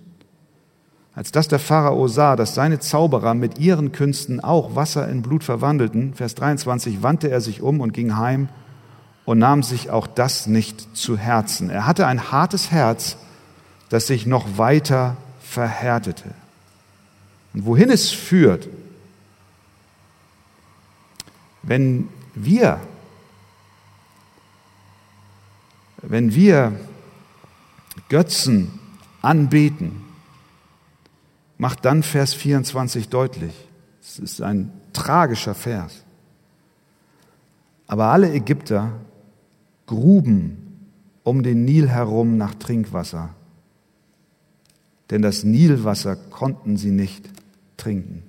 Als 1.15 1.33
das 1.33 1.49
der 1.49 1.59
Pharao 1.59 2.07
sah, 2.07 2.37
dass 2.37 2.55
seine 2.55 2.79
Zauberer 2.79 3.35
mit 3.35 3.59
ihren 3.59 3.93
Künsten 3.93 4.41
auch 4.41 4.77
Wasser 4.77 5.09
in 5.09 5.23
Blut 5.23 5.43
verwandelten, 5.43 6.15
Vers 6.15 6.37
23, 6.37 7.03
wandte 7.03 7.31
er 7.31 7.41
sich 7.41 7.63
um 7.63 7.81
und 7.81 7.93
ging 7.93 8.17
heim 8.17 8.49
und 9.25 9.39
nahm 9.39 9.63
sich 9.63 9.91
auch 9.91 10.07
das 10.07 10.47
nicht 10.47 10.97
zu 10.97 11.17
Herzen. 11.17 11.69
Er 11.69 11.87
hatte 11.87 12.07
ein 12.07 12.31
hartes 12.31 12.71
Herz, 12.71 13.17
das 13.89 14.07
sich 14.07 14.25
noch 14.25 14.57
weiter 14.57 15.17
verhärtete. 15.41 16.31
Und 17.55 17.67
wohin 17.67 17.91
es 17.91 18.13
führt, 18.13 18.69
wenn 21.63 22.09
wir, 22.35 22.79
wenn 26.03 26.35
wir 26.35 26.73
Götzen 28.09 28.79
anbeten, 29.23 30.10
macht 31.61 31.85
dann 31.85 32.03
Vers 32.03 32.33
24 32.33 33.11
deutlich. 33.11 33.53
Es 34.01 34.19
ist 34.19 34.41
ein 34.41 34.73
tragischer 34.95 35.55
Vers. 35.55 36.05
Aber 37.87 38.07
alle 38.07 38.33
Ägypter 38.33 38.93
gruben 39.85 40.89
um 41.23 41.43
den 41.43 41.67
Nil 41.67 41.91
herum 41.91 42.39
nach 42.39 42.55
Trinkwasser, 42.55 43.35
denn 45.11 45.21
das 45.21 45.45
Nilwasser 45.45 46.17
konnten 46.17 46.79
sie 46.79 46.93
nicht 46.93 47.29
trinken. 47.77 48.23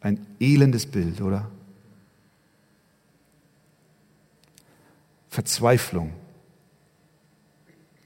Ein 0.00 0.26
elendes 0.40 0.84
Bild, 0.84 1.20
oder? 1.20 1.48
Verzweiflung. 5.28 6.12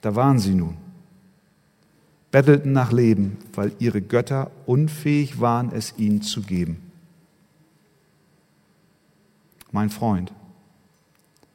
Da 0.03 0.15
waren 0.15 0.39
sie 0.39 0.53
nun 0.53 0.82
bettelten 2.33 2.73
nach 2.73 2.91
Leben, 2.91 3.37
weil 3.55 3.73
ihre 3.79 4.03
Götter 4.03 4.51
unfähig 4.67 5.39
waren, 5.39 5.71
es 5.71 5.95
ihnen 5.99 6.23
zu 6.23 6.43
geben. 6.43 6.79
Mein 9.71 9.91
Freund, 9.91 10.33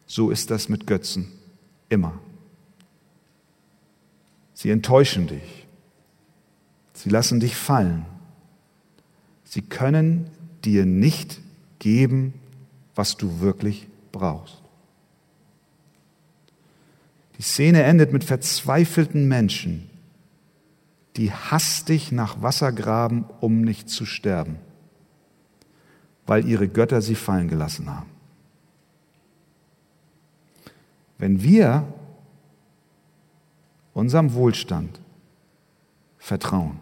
so 0.06 0.30
ist 0.30 0.50
das 0.50 0.70
mit 0.70 0.88
Götzen 0.88 1.32
immer. 1.90 2.20
Sie 4.54 4.70
enttäuschen 4.70 5.28
dich. 5.28 5.68
Sie 6.94 7.10
lassen 7.10 7.40
dich 7.40 7.56
fallen. 7.56 8.06
Sie 9.44 9.62
können 9.62 10.30
dir 10.64 10.86
nicht 10.86 11.40
geben, 11.80 12.34
was 12.96 13.18
du 13.18 13.40
wirklich 13.40 13.88
brauchst. 14.12 14.62
Die 17.38 17.44
Szene 17.44 17.84
endet 17.84 18.14
mit 18.14 18.24
verzweifelten 18.24 19.28
Menschen, 19.28 19.90
die 21.18 21.32
hastig 21.32 22.12
nach 22.12 22.42
Wasser 22.44 22.72
graben, 22.72 23.26
um 23.42 23.62
nicht 23.62 23.90
zu 23.90 24.06
sterben, 24.06 24.58
weil 26.28 26.48
ihre 26.48 26.68
Götter 26.68 27.02
sie 27.02 27.16
fallen 27.16 27.48
gelassen 27.48 27.90
haben. 27.90 28.10
Wenn 31.18 31.42
wir 31.42 31.92
unserem 33.94 34.34
Wohlstand 34.34 35.02
vertrauen, 36.20 36.80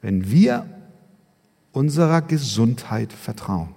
wenn 0.00 0.30
wir 0.30 0.66
unserer 1.72 2.22
Gesundheit 2.22 3.12
vertrauen, 3.12 3.74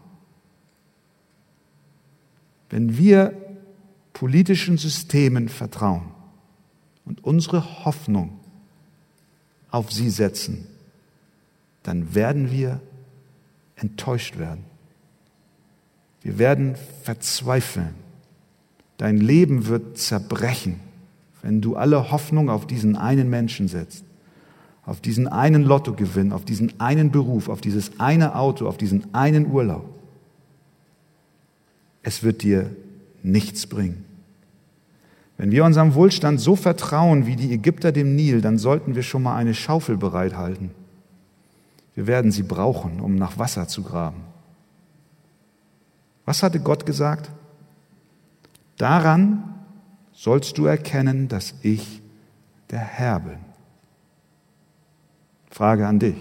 wenn 2.70 2.98
wir 2.98 3.34
politischen 4.14 4.78
Systemen 4.78 5.50
vertrauen 5.50 6.19
und 7.10 7.24
unsere 7.24 7.84
Hoffnung 7.86 8.40
auf 9.72 9.92
sie 9.92 10.12
setzen, 10.12 10.68
dann 11.82 12.14
werden 12.14 12.52
wir 12.52 12.82
enttäuscht 13.76 14.38
werden. 14.38 14.64
Wir 16.22 16.38
werden 16.38 16.76
verzweifeln. 17.04 17.96
Dein 18.98 19.18
Leben 19.18 19.66
wird 19.66 19.98
zerbrechen, 19.98 20.80
wenn 21.42 21.62
du 21.62 21.76
alle 21.76 22.12
Hoffnung 22.12 22.50
auf 22.50 22.68
diesen 22.68 22.96
einen 22.96 23.30
Menschen 23.30 23.68
setzt, 23.68 24.04
auf 24.86 25.02
diesen 25.02 25.28
einen 25.28 25.64
Lottogewinn, 25.64 26.32
auf 26.32 26.46
diesen 26.46 26.80
einen 26.80 27.10
Beruf, 27.10 27.50
auf 27.50 27.62
dieses 27.62 28.00
eine 28.00 28.36
Auto, 28.36 28.68
auf 28.68 28.78
diesen 28.78 29.16
einen 29.16 29.48
Urlaub. 29.48 29.90
Es 32.04 32.22
wird 32.22 32.44
dir 32.44 32.70
nichts 33.24 33.66
bringen. 33.66 34.06
Wenn 35.40 35.52
wir 35.52 35.64
unserem 35.64 35.94
Wohlstand 35.94 36.42
so 36.42 36.58
vertrauen 36.58 37.26
wie 37.26 37.38
die 37.38 37.54
Ägypter 37.54 37.94
dem 37.94 38.14
Nil, 38.14 38.42
dann 38.42 38.58
sollten 38.58 38.96
wir 38.96 39.04
schon 39.04 39.24
mal 39.24 39.38
eine 39.38 39.54
Schaufel 39.54 39.96
bereithalten. 39.96 40.72
Wir 41.96 42.08
werden 42.08 42.34
sie 42.34 42.44
brauchen, 42.44 43.00
um 43.00 43.16
nach 43.16 43.38
Wasser 43.38 43.66
zu 43.70 43.82
graben. 43.82 44.20
Was 46.26 46.44
hatte 46.44 46.60
Gott 46.60 46.86
gesagt? 46.86 47.32
Daran 48.76 49.56
sollst 50.12 50.58
du 50.58 50.66
erkennen, 50.66 51.30
dass 51.30 51.54
ich 51.62 52.02
der 52.70 52.80
Herr 52.80 53.22
bin. 53.22 53.40
Frage 55.50 55.88
an 55.88 56.00
dich. 56.00 56.18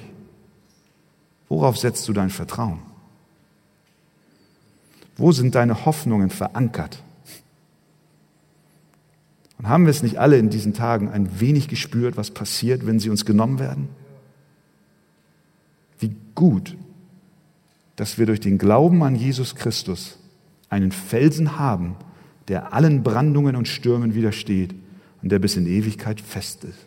Worauf 1.49 1.77
setzt 1.77 2.07
du 2.07 2.13
dein 2.13 2.31
Vertrauen? 2.31 2.79
Wo 5.17 5.33
sind 5.33 5.57
deine 5.57 5.85
Hoffnungen 5.87 6.31
verankert? 6.31 7.03
Und 9.59 9.69
haben 9.69 9.85
wir 9.85 9.91
es 9.91 10.03
nicht 10.03 10.19
alle 10.19 10.39
in 10.39 10.51
diesen 10.51 10.73
Tagen 10.73 11.09
ein 11.09 11.41
wenig 11.41 11.69
gespürt, 11.69 12.17
was 12.17 12.31
passiert, 12.31 12.87
wenn 12.87 13.01
sie 13.01 13.11
uns 13.11 13.25
genommen 13.25 13.59
werden? 13.59 13.89
Wie 15.99 16.15
gut, 16.35 16.77
dass 17.97 18.19
wir 18.19 18.27
durch 18.27 18.39
den 18.41 18.59
Glauben 18.59 19.03
an 19.03 19.17
Jesus 19.17 19.57
Christus 19.57 20.19
einen 20.69 20.93
Felsen 20.93 21.59
haben, 21.59 21.97
der 22.47 22.73
allen 22.73 23.03
Brandungen 23.03 23.57
und 23.57 23.67
Stürmen 23.67 24.15
widersteht 24.15 24.75
und 25.23 25.31
der 25.31 25.41
bis 25.41 25.57
in 25.57 25.67
Ewigkeit 25.67 26.21
fest 26.21 26.65
ist. 26.65 26.87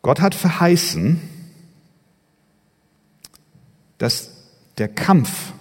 Gott 0.00 0.20
hat 0.20 0.34
verheißen, 0.34 1.20
dass 3.98 4.30
der 4.78 4.88
Kampf 4.88 5.52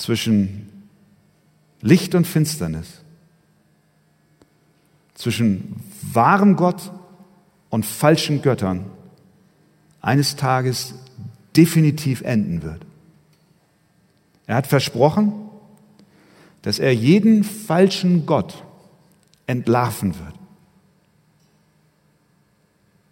zwischen 0.00 0.66
Licht 1.82 2.14
und 2.14 2.26
Finsternis, 2.26 3.02
zwischen 5.14 5.76
wahrem 6.00 6.56
Gott 6.56 6.90
und 7.68 7.84
falschen 7.84 8.40
Göttern 8.40 8.86
eines 10.00 10.36
Tages 10.36 10.94
definitiv 11.54 12.22
enden 12.22 12.62
wird. 12.62 12.84
Er 14.46 14.56
hat 14.56 14.66
versprochen, 14.66 15.32
dass 16.62 16.78
er 16.78 16.94
jeden 16.94 17.44
falschen 17.44 18.24
Gott 18.24 18.64
entlarven 19.46 20.18
wird. 20.18 20.34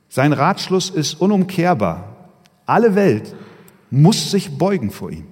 Sein 0.09 0.33
Ratschluss 0.33 0.89
ist 0.89 1.21
unumkehrbar. 1.21 2.31
Alle 2.65 2.95
Welt 2.95 3.35
muss 3.91 4.31
sich 4.31 4.57
beugen 4.57 4.91
vor 4.91 5.11
ihm, 5.11 5.27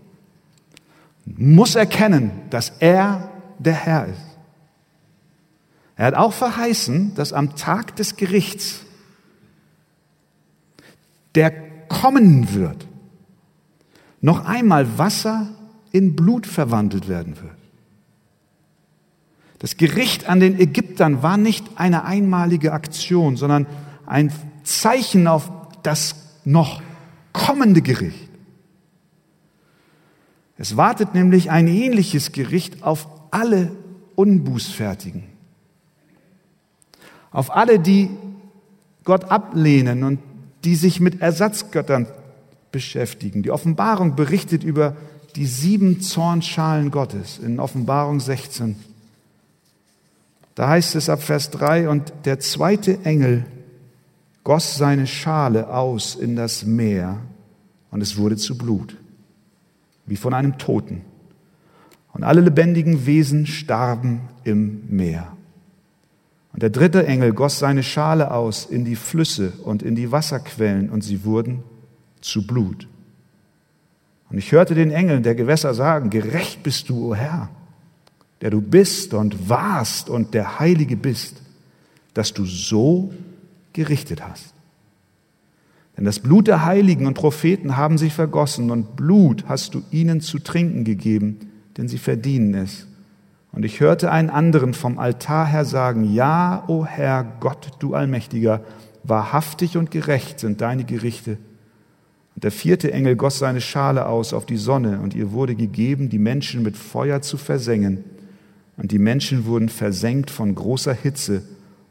muss 1.26 1.74
erkennen, 1.74 2.30
dass 2.50 2.72
er 2.78 3.30
der 3.58 3.74
Herr 3.74 4.06
ist. 4.06 4.38
Er 5.96 6.06
hat 6.06 6.14
auch 6.14 6.32
verheißen, 6.32 7.14
dass 7.14 7.32
am 7.32 7.56
Tag 7.56 7.96
des 7.96 8.16
Gerichts, 8.16 8.82
der 11.34 11.50
kommen 11.88 12.54
wird, 12.54 12.86
noch 14.20 14.44
einmal 14.44 14.98
Wasser 14.98 15.48
in 15.92 16.16
Blut 16.16 16.46
verwandelt 16.46 17.08
werden 17.08 17.36
wird. 17.40 17.56
Das 19.58 19.78
Gericht 19.78 20.28
an 20.28 20.40
den 20.40 20.58
Ägyptern 20.60 21.22
war 21.22 21.38
nicht 21.38 21.64
eine 21.76 22.04
einmalige 22.04 22.72
Aktion, 22.72 23.36
sondern 23.36 23.66
ein 24.04 24.30
Zeichen 24.64 25.26
auf 25.26 25.50
das 25.82 26.16
noch 26.44 26.82
kommende 27.32 27.80
Gericht. 27.80 28.28
Es 30.58 30.76
wartet 30.76 31.14
nämlich 31.14 31.50
ein 31.50 31.68
ähnliches 31.68 32.32
Gericht 32.32 32.82
auf 32.82 33.08
alle 33.30 33.72
Unbußfertigen, 34.14 35.24
auf 37.30 37.54
alle, 37.54 37.78
die 37.78 38.10
Gott 39.04 39.24
ablehnen 39.24 40.04
und 40.04 40.20
die 40.64 40.74
sich 40.74 41.00
mit 41.00 41.20
Ersatzgöttern 41.20 42.06
beschäftigen. 42.72 43.42
Die 43.42 43.50
Offenbarung 43.50 44.16
berichtet 44.16 44.64
über 44.64 44.96
die 45.36 45.46
sieben 45.46 46.00
Zornschalen 46.00 46.90
Gottes 46.90 47.38
in 47.38 47.60
Offenbarung 47.60 48.20
16. 48.20 48.76
Da 50.54 50.68
heißt 50.68 50.94
es 50.94 51.10
ab 51.10 51.22
Vers 51.22 51.50
3, 51.50 51.90
und 51.90 52.12
der 52.24 52.40
zweite 52.40 53.04
Engel 53.04 53.44
goss 54.42 54.76
seine 54.76 55.06
Schale 55.06 55.68
aus 55.68 56.14
in 56.14 56.34
das 56.34 56.64
Meer 56.64 57.18
und 57.90 58.00
es 58.00 58.16
wurde 58.16 58.36
zu 58.36 58.56
Blut, 58.56 58.96
wie 60.06 60.16
von 60.16 60.34
einem 60.34 60.58
Toten. 60.58 61.02
Und 62.12 62.24
alle 62.24 62.40
lebendigen 62.40 63.06
Wesen 63.06 63.46
starben 63.46 64.20
im 64.44 64.82
Meer. 64.88 65.36
Und 66.52 66.62
der 66.62 66.70
dritte 66.70 67.06
Engel 67.06 67.34
goss 67.34 67.58
seine 67.58 67.82
Schale 67.82 68.30
aus 68.30 68.64
in 68.64 68.84
die 68.84 68.96
Flüsse 68.96 69.52
und 69.62 69.82
in 69.82 69.94
die 69.94 70.10
Wasserquellen 70.10 70.88
und 70.88 71.02
sie 71.02 71.24
wurden 71.24 71.62
zu 72.22 72.46
Blut. 72.46 72.88
Und 74.30 74.38
ich 74.38 74.52
hörte 74.52 74.74
den 74.74 74.90
Engeln 74.90 75.22
der 75.22 75.34
Gewässer 75.34 75.74
sagen, 75.74 76.08
gerecht 76.10 76.62
bist 76.62 76.88
du, 76.88 77.10
o 77.10 77.14
Herr, 77.14 77.50
der 78.40 78.50
du 78.50 78.60
bist 78.60 79.14
und 79.14 79.48
warst 79.48 80.08
und 80.08 80.34
der 80.34 80.58
Heilige 80.58 80.96
bist, 80.96 81.42
dass 82.14 82.32
du 82.32 82.44
so 82.46 83.12
gerichtet 83.72 84.26
hast. 84.26 84.55
Denn 85.96 86.04
das 86.04 86.20
Blut 86.20 86.46
der 86.46 86.64
Heiligen 86.64 87.06
und 87.06 87.14
Propheten 87.14 87.76
haben 87.76 87.98
sich 87.98 88.12
vergossen 88.12 88.70
und 88.70 88.96
Blut 88.96 89.44
hast 89.48 89.74
du 89.74 89.82
ihnen 89.90 90.20
zu 90.20 90.38
trinken 90.38 90.84
gegeben, 90.84 91.38
denn 91.76 91.88
sie 91.88 91.98
verdienen 91.98 92.54
es. 92.54 92.86
Und 93.52 93.64
ich 93.64 93.80
hörte 93.80 94.10
einen 94.10 94.28
anderen 94.28 94.74
vom 94.74 94.98
Altar 94.98 95.46
her 95.46 95.64
sagen, 95.64 96.12
ja, 96.12 96.64
o 96.66 96.84
Herr 96.84 97.24
Gott, 97.40 97.70
du 97.78 97.94
Allmächtiger, 97.94 98.60
wahrhaftig 99.04 99.78
und 99.78 99.90
gerecht 99.90 100.40
sind 100.40 100.60
deine 100.60 100.84
Gerichte 100.84 101.38
und 102.36 102.44
der 102.44 102.52
vierte 102.52 102.92
Engel 102.92 103.16
goss 103.16 103.38
seine 103.38 103.62
Schale 103.62 104.06
aus 104.06 104.34
auf 104.34 104.44
die 104.44 104.58
Sonne, 104.58 105.00
und 105.00 105.14
ihr 105.14 105.32
wurde 105.32 105.54
gegeben, 105.54 106.10
die 106.10 106.18
Menschen 106.18 106.62
mit 106.62 106.76
Feuer 106.76 107.22
zu 107.22 107.38
versengen. 107.38 108.04
Und 108.76 108.92
die 108.92 108.98
Menschen 108.98 109.46
wurden 109.46 109.70
versenkt 109.70 110.30
von 110.30 110.54
großer 110.54 110.92
Hitze, 110.92 111.42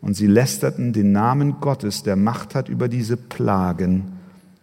und 0.02 0.16
sie 0.16 0.28
lästerten 0.28 0.94
den 0.94 1.12
Namen 1.12 1.60
Gottes, 1.60 2.04
der 2.04 2.16
Macht 2.16 2.56
hat 2.56 2.70
über 2.70 2.88
diese 2.88 3.18
Plagen, 3.18 4.12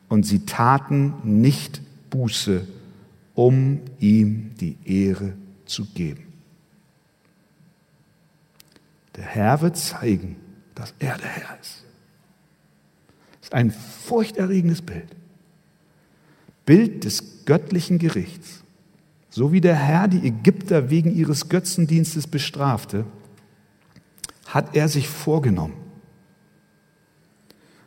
und 0.08 0.26
sie 0.26 0.44
taten 0.44 1.14
nicht 1.24 1.80
Buße, 2.10 2.66
um 3.34 3.80
ihm 3.98 4.50
die 4.60 4.76
Ehre 4.84 5.32
zu 5.64 5.86
geben. 5.86 6.26
Der 9.16 9.24
Herr 9.24 9.62
wird 9.62 9.76
zeigen, 9.76 10.36
dass 10.74 10.94
er 10.98 11.16
der 11.16 11.28
Herr 11.28 11.58
ist. 11.60 11.84
Das 13.40 13.44
ist 13.44 13.54
ein 13.54 13.70
furchterregendes 13.70 14.82
Bild. 14.82 15.08
Bild 16.66 17.04
des 17.04 17.44
göttlichen 17.44 17.98
Gerichts. 17.98 18.62
So 19.30 19.52
wie 19.52 19.60
der 19.60 19.76
Herr 19.76 20.08
die 20.08 20.26
Ägypter 20.26 20.90
wegen 20.90 21.14
ihres 21.14 21.48
Götzendienstes 21.48 22.26
bestrafte, 22.26 23.06
hat 24.52 24.76
er 24.76 24.88
sich 24.88 25.08
vorgenommen, 25.08 25.74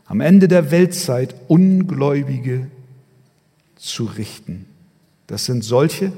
am 0.06 0.20
Ende 0.20 0.48
der 0.48 0.72
Weltzeit 0.72 1.36
Ungläubige 1.48 2.70
zu 3.76 4.06
richten. 4.06 4.66
Das 5.28 5.46
sind 5.46 5.64
solche, 5.64 6.12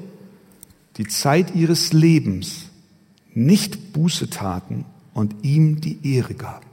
die 0.98 1.08
Zeit 1.08 1.54
ihres 1.54 1.92
Lebens 1.92 2.70
nicht 3.34 3.94
Buße 3.94 4.30
taten 4.30 4.86
und 5.14 5.44
ihm 5.44 5.82
die 5.82 6.16
Ehre 6.16 6.34
gaben. 6.34 6.66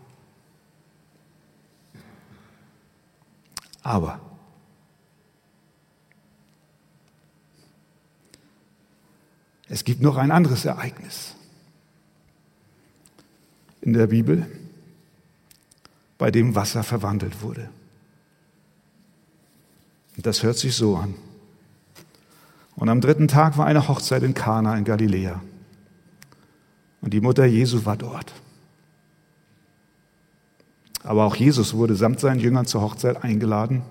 Aber 3.82 4.20
Es 9.66 9.82
gibt 9.84 10.02
noch 10.02 10.16
ein 10.18 10.30
anderes 10.30 10.66
Ereignis 10.66 11.34
in 13.84 13.92
der 13.92 14.06
Bibel, 14.06 14.46
bei 16.16 16.30
dem 16.30 16.54
Wasser 16.54 16.82
verwandelt 16.82 17.42
wurde. 17.42 17.68
Und 20.16 20.24
das 20.24 20.42
hört 20.42 20.56
sich 20.56 20.74
so 20.74 20.96
an. 20.96 21.14
Und 22.76 22.88
am 22.88 23.02
dritten 23.02 23.28
Tag 23.28 23.58
war 23.58 23.66
eine 23.66 23.86
Hochzeit 23.86 24.22
in 24.22 24.32
Kana 24.32 24.76
in 24.78 24.84
Galiläa. 24.84 25.42
Und 27.02 27.12
die 27.12 27.20
Mutter 27.20 27.44
Jesu 27.44 27.84
war 27.84 27.98
dort. 27.98 28.32
Aber 31.02 31.24
auch 31.24 31.36
Jesus 31.36 31.74
wurde 31.74 31.94
samt 31.94 32.20
seinen 32.20 32.40
Jüngern 32.40 32.64
zur 32.64 32.80
Hochzeit 32.80 33.22
eingeladen. 33.22 33.82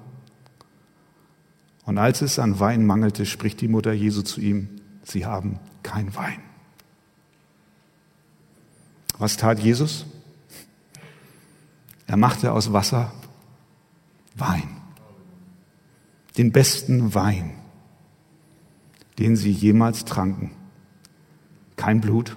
Und 1.86 2.00
als 2.00 2.24
es 2.24 2.40
an 2.40 2.60
Wein 2.60 2.84
mangelte, 2.88 3.28
spricht 3.28 3.62
die 3.62 3.68
Mutter 3.68 3.94
Jesu 3.94 4.24
zu 4.24 4.42
ihm, 4.42 4.70
sie 5.04 5.28
haben 5.28 5.60
kein 5.84 6.16
Wein. 6.16 6.42
Was 9.24 9.38
tat 9.38 9.60
Jesus? 9.60 10.06
Er 12.08 12.18
machte 12.18 12.52
aus 12.52 12.74
Wasser 12.74 13.14
Wein. 14.36 14.68
Den 16.38 16.52
besten 16.52 17.16
Wein, 17.16 17.52
den 19.20 19.38
sie 19.38 19.50
jemals 19.50 20.04
tranken. 20.04 20.52
Kein 21.78 22.02
Blut, 22.02 22.36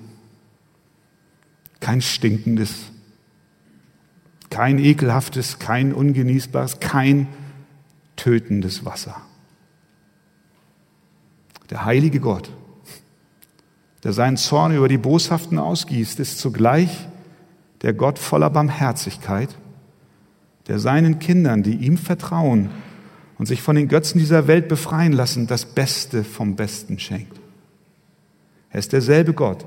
kein 1.80 2.02
stinkendes, 2.02 2.92
kein 4.48 4.78
ekelhaftes, 4.78 5.58
kein 5.58 5.92
ungenießbares, 5.92 6.78
kein 6.78 7.26
tötendes 8.14 8.84
Wasser. 8.84 9.20
Der 11.68 11.84
heilige 11.84 12.20
Gott, 12.20 12.48
der 14.06 14.12
seinen 14.12 14.36
Zorn 14.36 14.72
über 14.72 14.86
die 14.86 14.98
Boshaften 14.98 15.58
ausgießt, 15.58 16.20
ist 16.20 16.38
zugleich 16.38 17.08
der 17.82 17.92
Gott 17.92 18.20
voller 18.20 18.50
Barmherzigkeit, 18.50 19.48
der 20.68 20.78
seinen 20.78 21.18
Kindern, 21.18 21.64
die 21.64 21.74
ihm 21.74 21.98
vertrauen 21.98 22.70
und 23.36 23.46
sich 23.46 23.62
von 23.62 23.74
den 23.74 23.88
Götzen 23.88 24.20
dieser 24.20 24.46
Welt 24.46 24.68
befreien 24.68 25.12
lassen, 25.12 25.48
das 25.48 25.64
Beste 25.64 26.22
vom 26.22 26.54
Besten 26.54 27.00
schenkt. 27.00 27.40
Er 28.70 28.78
ist 28.78 28.92
derselbe 28.92 29.32
Gott. 29.32 29.66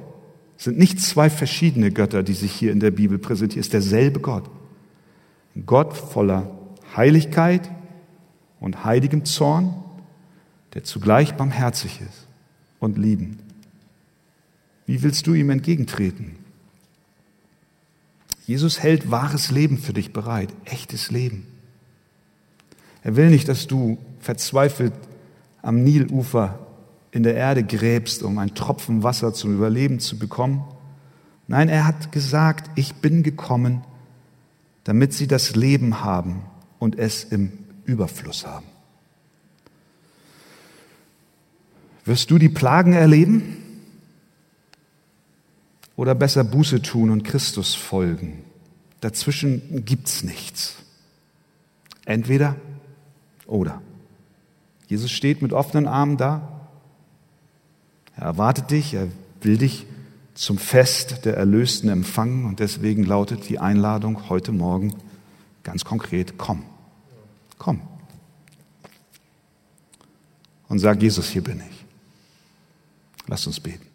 Es 0.58 0.63
sind 0.63 0.78
nicht 0.78 1.02
zwei 1.02 1.30
verschiedene 1.30 1.91
Götter, 1.91 2.23
die 2.23 2.32
sich 2.32 2.54
hier 2.54 2.71
in 2.71 2.80
der 2.80 2.91
Bibel 2.91 3.17
präsentieren. 3.17 3.60
Es 3.60 3.65
ist 3.65 3.73
derselbe 3.73 4.21
Gott. 4.21 4.49
Gott 5.65 5.97
voller 5.97 6.49
Heiligkeit 6.95 7.69
und 8.62 8.86
heiligem 8.86 9.25
Zorn, 9.25 9.73
der 10.75 10.86
zugleich 10.86 11.36
barmherzig 11.36 11.99
ist 11.99 12.25
und 12.80 12.97
liebend. 12.97 13.49
Wie 14.89 15.04
willst 15.04 15.28
du 15.28 15.36
ihm 15.36 15.52
entgegentreten? 15.52 16.36
Jesus 18.47 18.80
hält 18.80 19.12
wahres 19.12 19.52
Leben 19.52 19.78
für 19.78 19.93
dich 19.93 20.13
bereit, 20.13 20.49
echtes 20.65 21.12
Leben. 21.12 21.45
Er 23.04 23.15
will 23.15 23.30
nicht, 23.30 23.47
dass 23.47 23.67
du 23.67 23.99
verzweifelt 24.19 24.93
am 25.62 25.84
Nilufer 25.84 26.58
in 27.12 27.21
der 27.21 27.36
Erde 27.36 27.62
gräbst, 27.62 28.23
um 28.23 28.39
einen 28.39 28.56
Tropfen 28.56 29.04
Wasser 29.04 29.32
zum 29.32 29.54
Überleben 29.54 29.99
zu 29.99 30.17
bekommen. 30.17 30.63
Nein, 31.47 31.69
er 31.69 31.86
hat 31.86 32.12
gesagt, 32.12 32.71
ich 32.73 32.95
bin 32.95 33.21
gekommen, 33.21 33.84
damit 34.86 35.13
sie 35.13 35.28
das 35.28 35.56
Leben 35.56 36.04
haben 36.04 36.41
und 36.80 36.97
es 36.97 37.25
im 37.25 37.52
Überfluss 37.86 38.47
haben. 38.47 38.65
Wirst 42.06 42.32
du 42.32 42.39
die 42.39 42.49
Plagen 42.49 42.93
erleben 42.93 43.59
oder 46.00 46.16
besser 46.16 46.46
Buße 46.46 46.82
tun 46.82 47.10
und 47.10 47.24
Christus 47.24 47.76
folgen? 47.76 48.46
Dazwischen 49.02 49.84
gibt's 49.84 50.24
nichts. 50.24 50.76
Entweder 52.06 52.56
oder. 53.46 53.82
Jesus 54.88 55.12
steht 55.12 55.42
mit 55.42 55.52
offenen 55.52 55.88
Armen 55.88 56.16
da. 56.16 56.70
Er 58.16 58.24
erwartet 58.24 58.72
dich, 58.72 58.94
er 58.94 59.10
will 59.42 59.58
dich 59.58 59.88
zum 60.36 60.58
Fest 60.58 61.26
der 61.26 61.36
Erlösten 61.36 61.90
empfangen 61.90 62.46
und 62.46 62.62
deswegen 62.62 63.04
lautet 63.04 63.50
die 63.50 63.60
Einladung 63.60 64.30
heute 64.30 64.54
Morgen 64.54 64.96
ganz 65.64 65.84
konkret, 65.84 66.38
komm, 66.38 66.64
komm. 67.58 67.82
Und 70.70 70.80
sag 70.80 71.02
Jesus, 71.02 71.28
hier 71.28 71.44
bin 71.44 71.60
ich. 71.60 71.86
Lass 73.28 73.46
uns 73.46 73.60
beten. 73.60 73.88